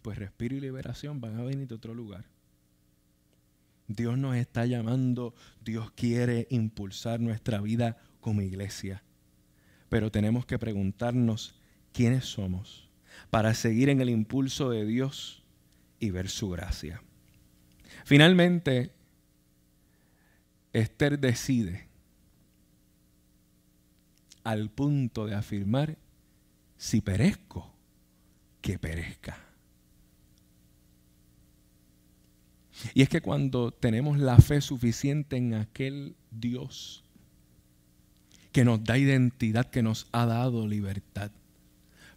pues 0.00 0.16
respiro 0.16 0.56
y 0.56 0.60
liberación 0.60 1.20
van 1.20 1.38
a 1.38 1.42
venir 1.42 1.68
de 1.68 1.74
otro 1.74 1.92
lugar. 1.92 2.24
Dios 3.88 4.16
nos 4.16 4.36
está 4.36 4.64
llamando, 4.64 5.34
Dios 5.62 5.90
quiere 5.90 6.46
impulsar 6.48 7.20
nuestra 7.20 7.60
vida 7.60 7.98
como 8.22 8.40
iglesia, 8.40 9.02
pero 9.90 10.10
tenemos 10.10 10.46
que 10.46 10.58
preguntarnos 10.58 11.60
quiénes 11.92 12.24
somos 12.24 12.85
para 13.30 13.54
seguir 13.54 13.88
en 13.88 14.00
el 14.00 14.10
impulso 14.10 14.70
de 14.70 14.84
Dios 14.84 15.42
y 16.00 16.10
ver 16.10 16.28
su 16.28 16.50
gracia. 16.50 17.02
Finalmente, 18.04 18.92
Esther 20.72 21.18
decide 21.18 21.88
al 24.44 24.70
punto 24.70 25.26
de 25.26 25.34
afirmar, 25.34 25.98
si 26.76 27.00
perezco, 27.00 27.74
que 28.60 28.78
perezca. 28.78 29.46
Y 32.94 33.02
es 33.02 33.08
que 33.08 33.20
cuando 33.20 33.72
tenemos 33.72 34.18
la 34.18 34.36
fe 34.38 34.60
suficiente 34.60 35.36
en 35.36 35.54
aquel 35.54 36.14
Dios 36.30 37.04
que 38.52 38.64
nos 38.64 38.84
da 38.84 38.98
identidad, 38.98 39.70
que 39.70 39.82
nos 39.82 40.06
ha 40.12 40.26
dado 40.26 40.66
libertad, 40.66 41.30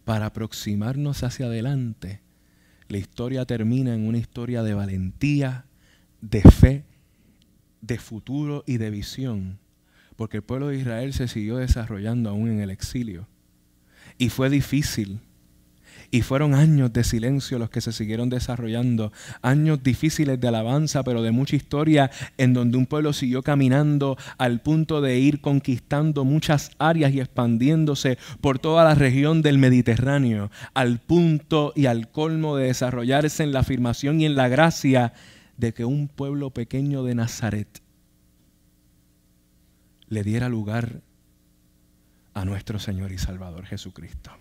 para 0.04 0.26
aproximarnos 0.26 1.22
hacia 1.22 1.46
adelante, 1.46 2.20
la 2.88 2.98
historia 2.98 3.44
termina 3.46 3.94
en 3.94 4.06
una 4.06 4.18
historia 4.18 4.62
de 4.62 4.74
valentía, 4.74 5.66
de 6.20 6.42
fe 6.42 6.84
de 7.80 7.98
futuro 7.98 8.64
y 8.66 8.76
de 8.76 8.90
visión, 8.90 9.58
porque 10.16 10.38
el 10.38 10.42
pueblo 10.42 10.68
de 10.68 10.78
Israel 10.78 11.12
se 11.12 11.28
siguió 11.28 11.56
desarrollando 11.56 12.30
aún 12.30 12.50
en 12.50 12.60
el 12.60 12.70
exilio. 12.70 13.26
Y 14.18 14.28
fue 14.28 14.50
difícil. 14.50 15.20
Y 16.12 16.22
fueron 16.22 16.54
años 16.54 16.92
de 16.92 17.04
silencio 17.04 17.58
los 17.58 17.70
que 17.70 17.80
se 17.80 17.92
siguieron 17.92 18.30
desarrollando, 18.30 19.12
años 19.42 19.82
difíciles 19.82 20.40
de 20.40 20.48
alabanza, 20.48 21.04
pero 21.04 21.22
de 21.22 21.30
mucha 21.30 21.54
historia, 21.54 22.10
en 22.36 22.52
donde 22.52 22.78
un 22.78 22.86
pueblo 22.86 23.12
siguió 23.12 23.42
caminando 23.42 24.16
al 24.36 24.60
punto 24.60 25.00
de 25.00 25.20
ir 25.20 25.40
conquistando 25.40 26.24
muchas 26.24 26.72
áreas 26.78 27.12
y 27.12 27.20
expandiéndose 27.20 28.18
por 28.40 28.58
toda 28.58 28.82
la 28.82 28.96
región 28.96 29.40
del 29.42 29.58
Mediterráneo, 29.58 30.50
al 30.74 30.98
punto 30.98 31.72
y 31.76 31.86
al 31.86 32.10
colmo 32.10 32.56
de 32.56 32.66
desarrollarse 32.66 33.44
en 33.44 33.52
la 33.52 33.60
afirmación 33.60 34.20
y 34.20 34.26
en 34.26 34.34
la 34.34 34.48
gracia 34.48 35.12
de 35.58 35.72
que 35.74 35.84
un 35.84 36.08
pueblo 36.08 36.50
pequeño 36.50 37.04
de 37.04 37.14
Nazaret 37.14 37.82
le 40.08 40.24
diera 40.24 40.48
lugar 40.48 41.02
a 42.34 42.44
nuestro 42.44 42.78
Señor 42.80 43.12
y 43.12 43.18
Salvador 43.18 43.66
Jesucristo. 43.66 44.39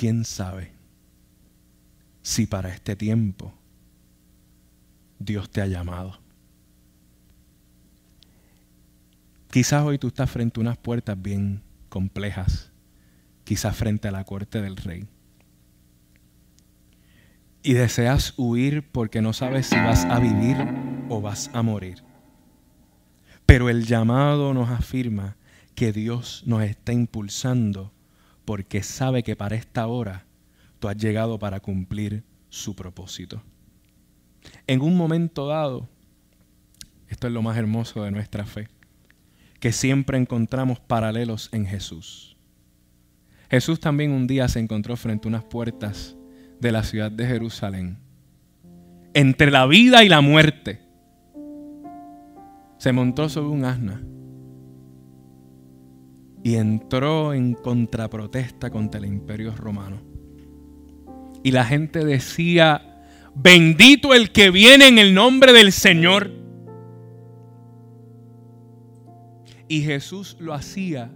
¿Quién 0.00 0.24
sabe 0.24 0.72
si 2.22 2.46
para 2.46 2.70
este 2.70 2.96
tiempo 2.96 3.52
Dios 5.18 5.50
te 5.50 5.60
ha 5.60 5.66
llamado? 5.66 6.18
Quizás 9.50 9.84
hoy 9.84 9.98
tú 9.98 10.08
estás 10.08 10.30
frente 10.30 10.58
a 10.58 10.62
unas 10.62 10.78
puertas 10.78 11.20
bien 11.20 11.60
complejas, 11.90 12.72
quizás 13.44 13.76
frente 13.76 14.08
a 14.08 14.10
la 14.10 14.24
corte 14.24 14.62
del 14.62 14.78
rey 14.78 15.06
y 17.62 17.74
deseas 17.74 18.32
huir 18.38 18.90
porque 18.90 19.20
no 19.20 19.34
sabes 19.34 19.66
si 19.66 19.76
vas 19.76 20.06
a 20.06 20.18
vivir 20.18 20.56
o 21.10 21.20
vas 21.20 21.50
a 21.52 21.60
morir. 21.60 22.02
Pero 23.44 23.68
el 23.68 23.84
llamado 23.84 24.54
nos 24.54 24.70
afirma 24.70 25.36
que 25.74 25.92
Dios 25.92 26.42
nos 26.46 26.62
está 26.62 26.94
impulsando 26.94 27.92
porque 28.50 28.82
sabe 28.82 29.22
que 29.22 29.36
para 29.36 29.54
esta 29.54 29.86
hora 29.86 30.26
tú 30.80 30.88
has 30.88 30.96
llegado 30.96 31.38
para 31.38 31.60
cumplir 31.60 32.24
su 32.48 32.74
propósito. 32.74 33.40
En 34.66 34.80
un 34.80 34.96
momento 34.96 35.46
dado, 35.46 35.88
esto 37.06 37.28
es 37.28 37.32
lo 37.32 37.42
más 37.42 37.56
hermoso 37.56 38.02
de 38.02 38.10
nuestra 38.10 38.44
fe, 38.44 38.66
que 39.60 39.70
siempre 39.70 40.18
encontramos 40.18 40.80
paralelos 40.80 41.48
en 41.52 41.64
Jesús. 41.64 42.36
Jesús 43.48 43.78
también 43.78 44.10
un 44.10 44.26
día 44.26 44.48
se 44.48 44.58
encontró 44.58 44.96
frente 44.96 45.28
a 45.28 45.30
unas 45.30 45.44
puertas 45.44 46.16
de 46.58 46.72
la 46.72 46.82
ciudad 46.82 47.12
de 47.12 47.28
Jerusalén. 47.28 47.98
Entre 49.14 49.52
la 49.52 49.64
vida 49.66 50.02
y 50.02 50.08
la 50.08 50.22
muerte. 50.22 50.80
Se 52.78 52.90
montó 52.90 53.28
sobre 53.28 53.50
un 53.50 53.64
asna 53.64 54.02
y 56.42 56.54
entró 56.54 57.34
en 57.34 57.54
contraprotesta 57.54 58.70
contra 58.70 58.98
el 58.98 59.06
imperio 59.06 59.54
romano. 59.54 60.00
Y 61.42 61.52
la 61.52 61.64
gente 61.64 62.04
decía, 62.04 63.04
bendito 63.34 64.14
el 64.14 64.32
que 64.32 64.50
viene 64.50 64.88
en 64.88 64.98
el 64.98 65.14
nombre 65.14 65.52
del 65.52 65.72
Señor. 65.72 66.30
Y 69.68 69.82
Jesús 69.82 70.36
lo 70.40 70.54
hacía 70.54 71.12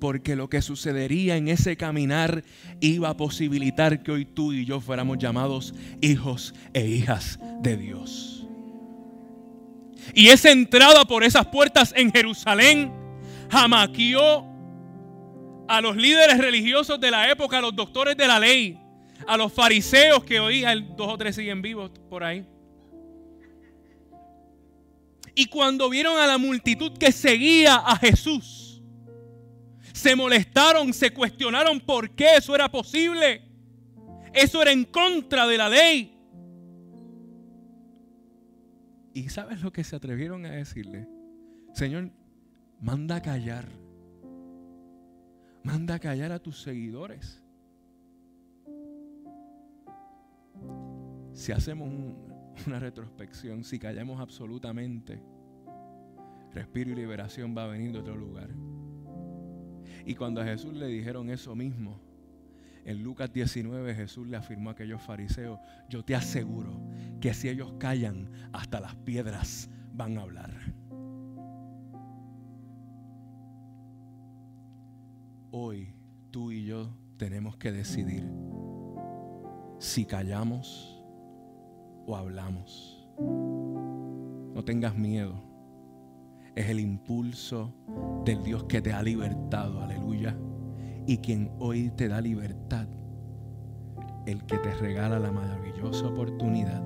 porque 0.00 0.34
lo 0.34 0.48
que 0.48 0.62
sucedería 0.62 1.36
en 1.36 1.46
ese 1.46 1.76
caminar 1.76 2.42
iba 2.80 3.10
a 3.10 3.16
posibilitar 3.16 4.02
que 4.02 4.10
hoy 4.10 4.24
tú 4.24 4.52
y 4.52 4.64
yo 4.64 4.80
fuéramos 4.80 5.18
llamados 5.18 5.74
hijos 6.00 6.54
e 6.74 6.84
hijas 6.88 7.38
de 7.60 7.76
Dios. 7.76 8.44
Y 10.12 10.28
esa 10.28 10.50
entrada 10.50 11.04
por 11.04 11.22
esas 11.22 11.46
puertas 11.46 11.94
en 11.96 12.10
Jerusalén 12.10 12.90
jamaquió 13.48 14.51
a 15.68 15.80
los 15.80 15.96
líderes 15.96 16.38
religiosos 16.38 17.00
de 17.00 17.10
la 17.10 17.30
época, 17.30 17.58
a 17.58 17.60
los 17.60 17.74
doctores 17.74 18.16
de 18.16 18.26
la 18.26 18.38
ley, 18.38 18.78
a 19.26 19.36
los 19.36 19.52
fariseos 19.52 20.24
que 20.24 20.40
hoy 20.40 20.62
dos 20.96 21.08
o 21.08 21.18
tres 21.18 21.36
siguen 21.36 21.62
vivos 21.62 21.90
por 22.08 22.24
ahí. 22.24 22.46
Y 25.34 25.46
cuando 25.46 25.88
vieron 25.88 26.18
a 26.18 26.26
la 26.26 26.38
multitud 26.38 26.96
que 26.98 27.10
seguía 27.10 27.76
a 27.76 27.96
Jesús, 27.96 28.82
se 29.92 30.14
molestaron, 30.16 30.92
se 30.92 31.12
cuestionaron 31.12 31.80
por 31.80 32.10
qué 32.10 32.36
eso 32.36 32.54
era 32.54 32.70
posible. 32.70 33.42
Eso 34.32 34.60
era 34.62 34.72
en 34.72 34.84
contra 34.84 35.46
de 35.46 35.58
la 35.58 35.68
ley. 35.68 36.18
¿Y 39.14 39.28
sabes 39.28 39.62
lo 39.62 39.72
que 39.72 39.84
se 39.84 39.94
atrevieron 39.94 40.46
a 40.46 40.50
decirle? 40.50 41.06
Señor, 41.74 42.10
manda 42.80 43.16
a 43.16 43.22
callar. 43.22 43.81
Manda 45.64 45.94
a 45.94 45.98
callar 45.98 46.32
a 46.32 46.38
tus 46.38 46.60
seguidores. 46.60 47.42
Si 51.32 51.52
hacemos 51.52 51.88
una 52.66 52.78
retrospección, 52.78 53.64
si 53.64 53.78
callamos 53.78 54.20
absolutamente, 54.20 55.22
respiro 56.52 56.90
y 56.90 56.94
liberación 56.94 57.56
va 57.56 57.64
a 57.64 57.68
venir 57.68 57.92
de 57.92 58.00
otro 58.00 58.16
lugar. 58.16 58.50
Y 60.04 60.14
cuando 60.14 60.40
a 60.40 60.44
Jesús 60.44 60.74
le 60.74 60.86
dijeron 60.86 61.30
eso 61.30 61.54
mismo, 61.54 62.00
en 62.84 63.02
Lucas 63.02 63.32
19 63.32 63.94
Jesús 63.94 64.26
le 64.26 64.36
afirmó 64.36 64.70
a 64.70 64.72
aquellos 64.72 65.00
fariseos, 65.00 65.60
yo 65.88 66.04
te 66.04 66.16
aseguro 66.16 66.80
que 67.20 67.32
si 67.32 67.48
ellos 67.48 67.72
callan, 67.78 68.28
hasta 68.52 68.80
las 68.80 68.96
piedras 68.96 69.70
van 69.94 70.18
a 70.18 70.22
hablar. 70.22 70.71
Hoy 75.52 75.94
tú 76.30 76.50
y 76.50 76.64
yo 76.64 76.88
tenemos 77.18 77.56
que 77.56 77.70
decidir 77.70 78.28
si 79.78 80.04
callamos 80.04 81.04
o 82.06 82.16
hablamos. 82.16 83.06
No 83.18 84.64
tengas 84.64 84.96
miedo 84.96 85.52
es 86.54 86.68
el 86.68 86.80
impulso 86.80 87.72
del 88.24 88.42
Dios 88.42 88.64
que 88.64 88.82
te 88.82 88.92
ha 88.92 89.02
libertado, 89.02 89.82
aleluya. 89.82 90.36
Y 91.06 91.18
quien 91.18 91.50
hoy 91.58 91.90
te 91.96 92.08
da 92.08 92.20
libertad, 92.20 92.86
el 94.26 94.44
que 94.44 94.58
te 94.58 94.72
regala 94.74 95.18
la 95.18 95.32
maravillosa 95.32 96.06
oportunidad 96.06 96.82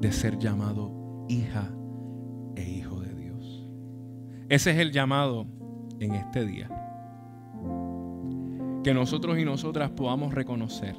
de 0.00 0.12
ser 0.12 0.38
llamado 0.38 1.26
hija 1.28 1.70
e 2.56 2.68
hijo 2.68 3.00
de 3.00 3.14
Dios. 3.14 3.68
Ese 4.48 4.70
es 4.72 4.78
el 4.78 4.92
llamado 4.92 5.46
en 6.00 6.14
este 6.14 6.46
día. 6.46 6.77
Que 8.88 8.94
nosotros 8.94 9.38
y 9.38 9.44
nosotras 9.44 9.90
podamos 9.90 10.32
reconocer 10.32 10.96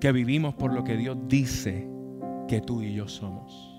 que 0.00 0.10
vivimos 0.10 0.54
por 0.54 0.72
lo 0.72 0.84
que 0.84 0.96
Dios 0.96 1.18
dice 1.26 1.86
que 2.48 2.62
tú 2.62 2.80
y 2.80 2.94
yo 2.94 3.06
somos 3.06 3.76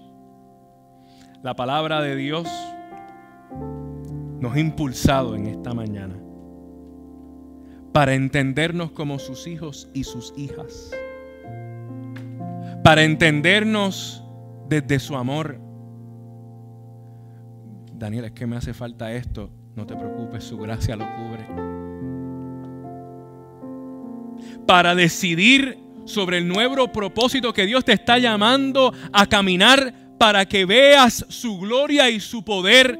la 1.41 1.55
palabra 1.55 2.01
de 2.01 2.15
Dios 2.15 2.47
nos 4.39 4.53
ha 4.53 4.59
impulsado 4.59 5.35
en 5.35 5.47
esta 5.47 5.73
mañana 5.73 6.21
para 7.93 8.13
entendernos 8.13 8.91
como 8.91 9.17
sus 9.17 9.47
hijos 9.47 9.89
y 9.95 10.03
sus 10.03 10.31
hijas, 10.37 10.91
para 12.83 13.01
entendernos 13.01 14.23
desde 14.69 14.99
su 14.99 15.15
amor. 15.15 15.59
Daniel, 17.91 18.25
es 18.25 18.33
que 18.33 18.45
me 18.45 18.55
hace 18.55 18.75
falta 18.75 19.11
esto. 19.11 19.49
No 19.76 19.86
te 19.86 19.95
preocupes, 19.95 20.43
su 20.43 20.57
gracia 20.57 20.95
lo 20.95 21.05
cubre. 21.15 21.47
Para 24.65 24.95
decidir 24.95 25.78
sobre 26.05 26.39
el 26.39 26.47
nuevo 26.47 26.91
propósito 26.91 27.53
que 27.53 27.65
Dios 27.65 27.86
te 27.86 27.93
está 27.93 28.17
llamando 28.17 28.93
a 29.13 29.26
caminar 29.26 29.93
para 30.17 30.45
que 30.45 30.65
veas 30.65 31.26
su 31.30 31.57
gloria 31.59 32.09
y 32.09 32.19
su 32.19 32.43
poder. 32.43 32.99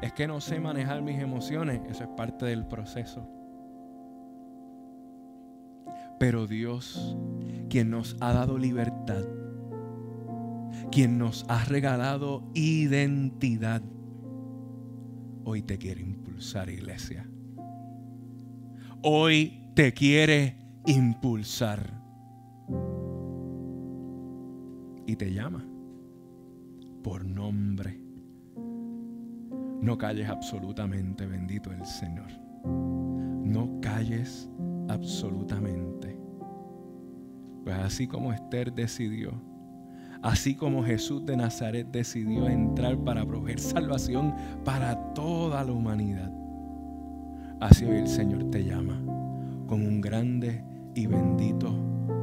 Es 0.00 0.12
que 0.12 0.26
no 0.26 0.40
sé 0.40 0.58
manejar 0.58 1.02
mis 1.02 1.20
emociones, 1.20 1.80
eso 1.88 2.04
es 2.04 2.10
parte 2.16 2.46
del 2.46 2.66
proceso. 2.66 3.28
Pero 6.18 6.46
Dios, 6.46 7.16
quien 7.68 7.90
nos 7.90 8.16
ha 8.20 8.32
dado 8.32 8.58
libertad, 8.58 9.22
quien 10.90 11.18
nos 11.18 11.44
ha 11.48 11.64
regalado 11.64 12.42
identidad, 12.54 13.82
hoy 15.48 15.62
te 15.62 15.78
quiere 15.78 16.02
impulsar, 16.02 16.68
iglesia. 16.68 17.26
Hoy 19.02 19.70
te 19.74 19.94
quiere 19.94 20.58
impulsar. 20.84 21.80
Y 25.06 25.16
te 25.16 25.32
llama 25.32 25.64
por 27.02 27.24
nombre. 27.24 27.98
No 29.80 29.96
calles 29.96 30.28
absolutamente, 30.28 31.24
bendito 31.24 31.72
el 31.72 31.86
Señor. 31.86 32.30
No 32.66 33.80
calles 33.80 34.50
absolutamente. 34.90 36.20
Pues 37.64 37.76
así 37.76 38.06
como 38.06 38.34
Esther 38.34 38.70
decidió, 38.74 39.32
así 40.22 40.54
como 40.54 40.84
Jesús 40.84 41.24
de 41.24 41.36
Nazaret 41.36 41.86
decidió 41.90 42.48
entrar 42.48 42.98
para 42.98 43.24
proveer 43.24 43.60
salvación 43.60 44.34
para 44.64 44.96
toda 45.14 45.64
la 45.64 45.72
humanidad, 45.72 46.32
así 47.60 47.84
hoy 47.84 47.98
el 47.98 48.08
Señor 48.08 48.50
te 48.50 48.64
llama 48.64 49.00
con 49.66 49.82
un 49.86 50.00
grande 50.00 50.64
y 50.94 51.06
bendito 51.06 51.72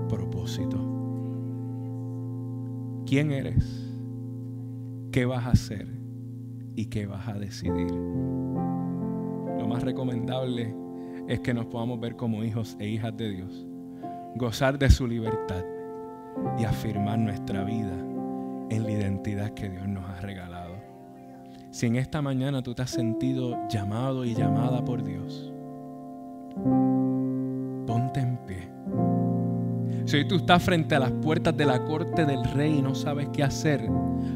propósito. 0.09 0.77
¿Quién 3.05 3.31
eres? 3.31 3.91
¿Qué 5.11 5.25
vas 5.25 5.45
a 5.45 5.51
hacer? 5.51 5.87
¿Y 6.75 6.87
qué 6.87 7.05
vas 7.05 7.27
a 7.27 7.33
decidir? 7.33 7.91
Lo 7.91 9.67
más 9.67 9.83
recomendable 9.83 10.75
es 11.27 11.39
que 11.39 11.53
nos 11.53 11.67
podamos 11.67 11.99
ver 11.99 12.15
como 12.15 12.43
hijos 12.43 12.75
e 12.79 12.87
hijas 12.89 13.15
de 13.15 13.29
Dios, 13.29 13.65
gozar 14.35 14.77
de 14.77 14.89
su 14.89 15.07
libertad 15.07 15.63
y 16.57 16.65
afirmar 16.65 17.19
nuestra 17.19 17.63
vida 17.63 17.93
en 18.69 18.83
la 18.83 18.91
identidad 18.91 19.51
que 19.51 19.69
Dios 19.69 19.87
nos 19.87 20.09
ha 20.09 20.21
regalado. 20.21 20.75
Si 21.71 21.87
en 21.87 21.97
esta 21.97 22.21
mañana 22.21 22.61
tú 22.61 22.73
te 22.73 22.83
has 22.83 22.89
sentido 22.89 23.67
llamado 23.67 24.23
y 24.23 24.33
llamada 24.33 24.83
por 24.83 25.03
Dios, 25.03 25.51
ponte 27.85 28.21
en 28.21 28.37
pie. 28.45 28.69
Si 30.05 30.17
hoy 30.17 30.27
tú 30.27 30.35
estás 30.35 30.63
frente 30.63 30.95
a 30.95 30.99
las 30.99 31.11
puertas 31.11 31.57
de 31.57 31.65
la 31.65 31.83
corte 31.83 32.25
del 32.25 32.43
rey 32.45 32.77
y 32.77 32.81
no 32.81 32.95
sabes 32.95 33.27
qué 33.33 33.43
hacer, 33.43 33.89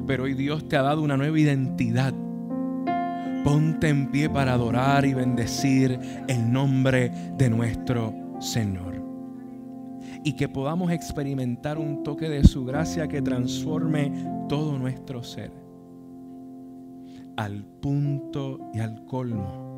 pero 0.06 0.24
hoy 0.24 0.34
Dios 0.34 0.68
te 0.68 0.76
ha 0.76 0.82
dado 0.82 1.02
una 1.02 1.16
nueva 1.16 1.40
identidad, 1.40 2.14
ponte 3.44 3.88
en 3.88 4.12
pie 4.12 4.30
para 4.30 4.54
adorar 4.54 5.06
y 5.06 5.14
bendecir 5.14 6.00
el 6.28 6.52
nombre 6.52 7.12
de 7.38 7.50
nuestro 7.50 8.14
Señor. 8.40 8.99
Y 10.24 10.34
que 10.34 10.50
podamos 10.50 10.92
experimentar 10.92 11.78
un 11.78 12.04
toque 12.04 12.30
de 12.30 12.44
su 12.44 12.66
gracia 12.66 13.08
que 13.08 13.22
transforme 13.22 14.12
todo 14.48 14.78
nuestro 14.78 15.24
ser. 15.24 15.52
Al 17.38 17.64
punto 17.64 18.60
y 18.74 18.80
al 18.80 19.06
colmo 19.06 19.70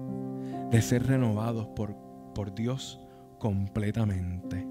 de 0.72 0.82
ser 0.82 1.06
renovados 1.06 1.68
por, 1.68 1.96
por 2.34 2.56
Dios 2.56 3.00
completamente. 3.38 4.68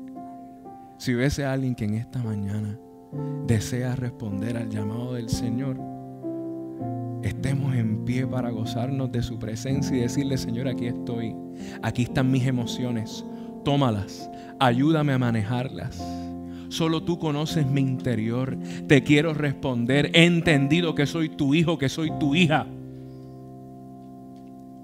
Si 0.98 1.14
hubiese 1.14 1.44
alguien 1.44 1.74
que 1.74 1.84
en 1.84 1.94
esta 1.94 2.22
mañana 2.22 2.78
desea 3.46 3.96
responder 3.96 4.56
al 4.56 4.70
llamado 4.70 5.14
del 5.14 5.28
Señor, 5.28 5.80
estemos 7.22 7.74
en 7.74 8.04
pie 8.04 8.26
para 8.26 8.50
gozarnos 8.50 9.10
de 9.10 9.22
su 9.22 9.38
presencia 9.38 9.96
y 9.96 10.00
decirle, 10.00 10.38
Señor, 10.38 10.68
aquí 10.68 10.86
estoy, 10.86 11.34
aquí 11.82 12.02
están 12.02 12.30
mis 12.30 12.46
emociones, 12.46 13.24
tómalas, 13.64 14.30
ayúdame 14.58 15.12
a 15.12 15.18
manejarlas. 15.18 16.02
Solo 16.68 17.02
tú 17.02 17.18
conoces 17.18 17.66
mi 17.66 17.80
interior, 17.80 18.56
te 18.86 19.02
quiero 19.02 19.34
responder, 19.34 20.10
he 20.14 20.24
entendido 20.24 20.94
que 20.94 21.06
soy 21.06 21.28
tu 21.28 21.54
hijo, 21.54 21.78
que 21.78 21.88
soy 21.88 22.12
tu 22.18 22.34
hija. 22.34 22.66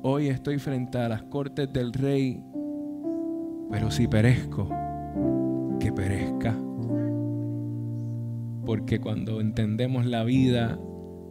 Hoy 0.03 0.29
estoy 0.29 0.59
frente 0.59 0.99
a 0.99 1.09
las 1.09 1.23
cortes 1.25 1.73
del 1.73 1.93
rey 1.93 2.41
pero 3.71 3.91
si 3.91 4.07
perezco, 4.07 4.69
que 5.81 5.93
perezca. 5.93 6.57
Porque 8.65 9.01
cuando 9.01 9.41
entendemos 9.41 10.07
la 10.07 10.25
vida 10.25 10.79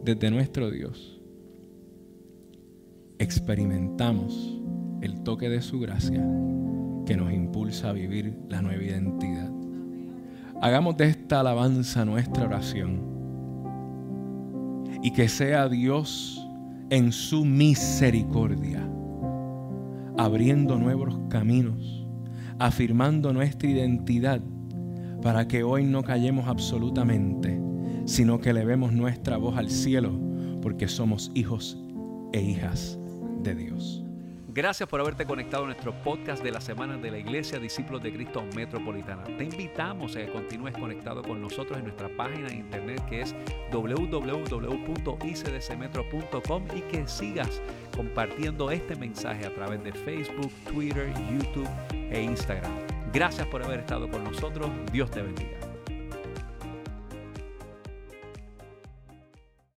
desde 0.04 0.30
nuestro 0.30 0.70
Dios, 0.70 1.20
experimentamos 3.18 4.60
el 5.00 5.22
toque 5.22 5.48
de 5.48 5.62
su 5.62 5.80
gracia 5.80 6.24
que 7.06 7.16
nos 7.16 7.32
impulsa 7.32 7.90
a 7.90 7.92
vivir 7.92 8.38
la 8.48 8.60
nueva 8.60 8.82
identidad. 8.82 9.50
Hagamos 10.60 10.96
de 10.96 11.08
esta 11.08 11.40
alabanza 11.40 12.04
nuestra 12.04 12.44
oración 12.44 13.00
y 15.02 15.12
que 15.12 15.28
sea 15.28 15.68
Dios 15.68 16.46
en 16.90 17.12
su 17.12 17.44
misericordia 17.44 18.86
abriendo 20.18 20.78
nuevos 20.78 21.18
caminos 21.28 22.06
afirmando 22.58 23.32
nuestra 23.32 23.68
identidad 23.68 24.40
para 25.22 25.48
que 25.48 25.62
hoy 25.62 25.84
no 25.84 26.02
callemos 26.02 26.46
absolutamente, 26.48 27.60
sino 28.04 28.40
que 28.40 28.52
levemos 28.52 28.92
nuestra 28.92 29.36
voz 29.36 29.56
al 29.56 29.70
cielo, 29.70 30.18
porque 30.62 30.88
somos 30.88 31.30
hijos 31.34 31.78
e 32.32 32.40
hijas 32.40 32.98
de 33.42 33.54
Dios. 33.54 34.05
Gracias 34.56 34.88
por 34.88 35.00
haberte 35.02 35.26
conectado 35.26 35.64
a 35.64 35.66
nuestro 35.66 35.92
podcast 36.02 36.42
de 36.42 36.50
la 36.50 36.62
semana 36.62 36.96
de 36.96 37.10
la 37.10 37.18
Iglesia 37.18 37.58
Discípulos 37.58 38.02
de 38.02 38.10
Cristo 38.10 38.42
Metropolitana. 38.54 39.22
Te 39.36 39.44
invitamos 39.44 40.16
a 40.16 40.20
que 40.20 40.32
continúes 40.32 40.74
conectado 40.74 41.22
con 41.22 41.42
nosotros 41.42 41.76
en 41.76 41.84
nuestra 41.84 42.08
página 42.16 42.48
de 42.48 42.54
internet 42.54 43.04
que 43.06 43.20
es 43.20 43.34
www.icdcmetro.com 43.70 46.64
y 46.74 46.80
que 46.80 47.06
sigas 47.06 47.60
compartiendo 47.94 48.70
este 48.70 48.96
mensaje 48.96 49.44
a 49.44 49.54
través 49.54 49.84
de 49.84 49.92
Facebook, 49.92 50.50
Twitter, 50.72 51.12
YouTube 51.30 51.68
e 51.92 52.22
Instagram. 52.22 52.72
Gracias 53.12 53.46
por 53.48 53.62
haber 53.62 53.80
estado 53.80 54.08
con 54.08 54.24
nosotros. 54.24 54.70
Dios 54.90 55.10
te 55.10 55.20
bendiga. 55.20 55.65